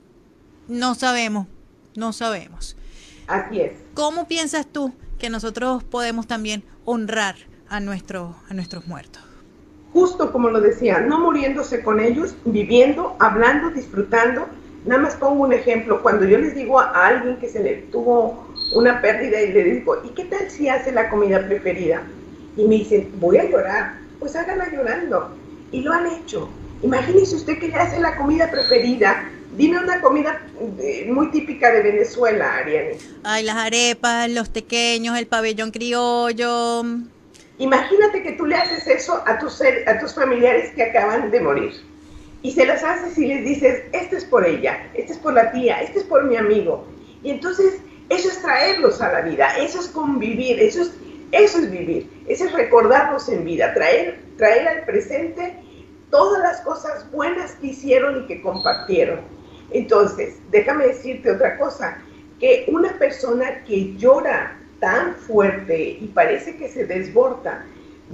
[0.68, 1.46] no sabemos,
[1.96, 2.76] no sabemos.
[3.26, 3.72] Así es.
[3.94, 7.36] ¿Cómo piensas tú que nosotros podemos también honrar
[7.68, 9.22] a, nuestro, a nuestros muertos?
[9.92, 14.46] Justo como lo decía, no muriéndose con ellos, viviendo, hablando, disfrutando.
[14.84, 16.02] Nada más pongo un ejemplo.
[16.02, 19.96] Cuando yo les digo a alguien que se le tuvo una pérdida y le digo,
[20.04, 22.02] ¿y qué tal si hace la comida preferida?
[22.56, 23.98] Y me dicen, voy a llorar.
[24.18, 25.30] Pues háganla llorando
[25.72, 26.48] y lo han hecho.
[26.82, 29.30] Imagínese usted que ya hace la comida preferida.
[29.56, 30.40] Dime una comida
[30.78, 32.98] eh, muy típica de Venezuela, Ariane.
[33.24, 36.84] Ay, las arepas, los tequeños, el pabellón criollo.
[37.58, 41.72] Imagínate que tú le haces eso a tus, a tus familiares que acaban de morir.
[42.42, 45.50] Y se las haces y les dices, este es por ella, este es por la
[45.50, 46.86] tía, este es por mi amigo.
[47.22, 50.92] Y entonces eso es traerlos a la vida, eso es convivir, eso es,
[51.32, 55.58] eso es vivir, eso es recordarlos en vida, traer traer al presente
[56.10, 59.20] todas las cosas buenas que hicieron y que compartieron.
[59.70, 61.98] Entonces, déjame decirte otra cosa,
[62.40, 67.64] que una persona que llora tan fuerte y parece que se desborda,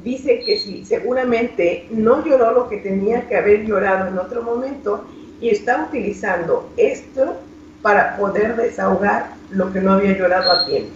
[0.03, 5.05] dice que sí, seguramente no lloró lo que tenía que haber llorado en otro momento
[5.41, 7.37] y está utilizando esto
[7.83, 10.91] para poder desahogar lo que no había llorado a tiempo.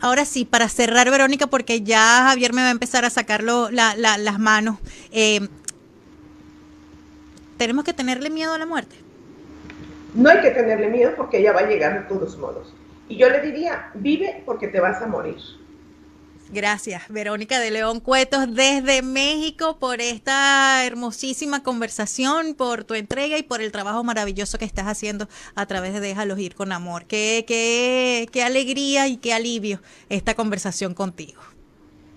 [0.00, 4.38] Ahora sí, para cerrar, Verónica, porque ya Javier me va a empezar a sacar las
[4.38, 4.78] manos.
[5.10, 5.48] Eh,
[7.56, 8.96] ¿Tenemos que tenerle miedo a la muerte?
[10.14, 12.74] No hay que tenerle miedo porque ella va a llegar de todos modos.
[13.08, 15.36] Y yo le diría, vive porque te vas a morir.
[16.48, 23.42] Gracias, Verónica de León Cuetos, desde México, por esta hermosísima conversación, por tu entrega y
[23.42, 27.06] por el trabajo maravilloso que estás haciendo a través de Déjalos ir con amor.
[27.06, 31.42] Qué, qué, qué alegría y qué alivio esta conversación contigo.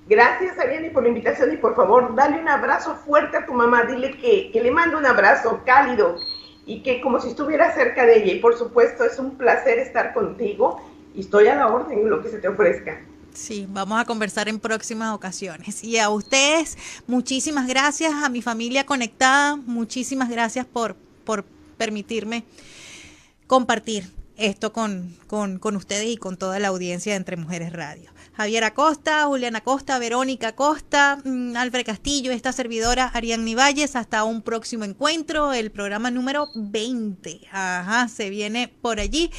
[0.07, 3.83] Gracias, Ariane, por la invitación y por favor, dale un abrazo fuerte a tu mamá.
[3.85, 6.17] Dile que, que le mando un abrazo cálido
[6.69, 8.33] y que como si estuviera cerca de ella.
[8.33, 10.79] Y por supuesto, es un placer estar contigo
[11.15, 13.01] y estoy a la orden en lo que se te ofrezca.
[13.33, 15.83] Sí, vamos a conversar en próximas ocasiones.
[15.83, 20.95] Y a ustedes, muchísimas gracias, a mi familia conectada, muchísimas gracias por,
[21.25, 21.43] por
[21.77, 22.43] permitirme
[23.47, 28.11] compartir esto con, con, con ustedes y con toda la audiencia de Entre Mujeres Radio.
[28.39, 33.97] Javier Acosta, Juliana Acosta, Verónica Acosta, mm, Alfred Castillo, esta servidora Ariadne Valles.
[33.97, 37.41] Hasta un próximo encuentro, el programa número 20.
[37.51, 39.29] Ajá, se viene por allí.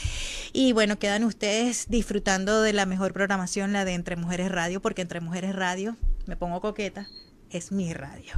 [0.52, 5.00] Y bueno, quedan ustedes disfrutando de la mejor programación, la de Entre Mujeres Radio, porque
[5.00, 5.96] Entre Mujeres Radio,
[6.26, 7.08] me pongo coqueta,
[7.48, 8.34] es mi radio.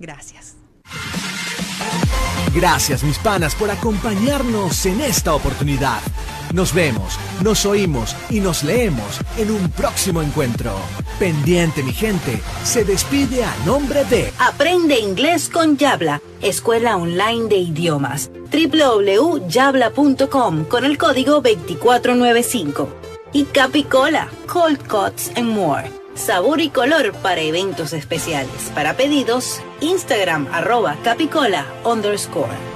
[0.00, 0.56] Gracias.
[2.54, 6.00] Gracias mis panas por acompañarnos en esta oportunidad.
[6.54, 10.72] Nos vemos, nos oímos y nos leemos en un próximo encuentro.
[11.18, 17.56] Pendiente mi gente, se despide a nombre de Aprende inglés con Yabla, escuela online de
[17.56, 18.30] idiomas.
[18.50, 22.88] www.yabla.com con el código 2495.
[23.34, 28.72] Y Capicola, Cold Cuts and More sabor y color para eventos especiales.
[28.74, 32.75] Para pedidos, Instagram arroba capicola underscore.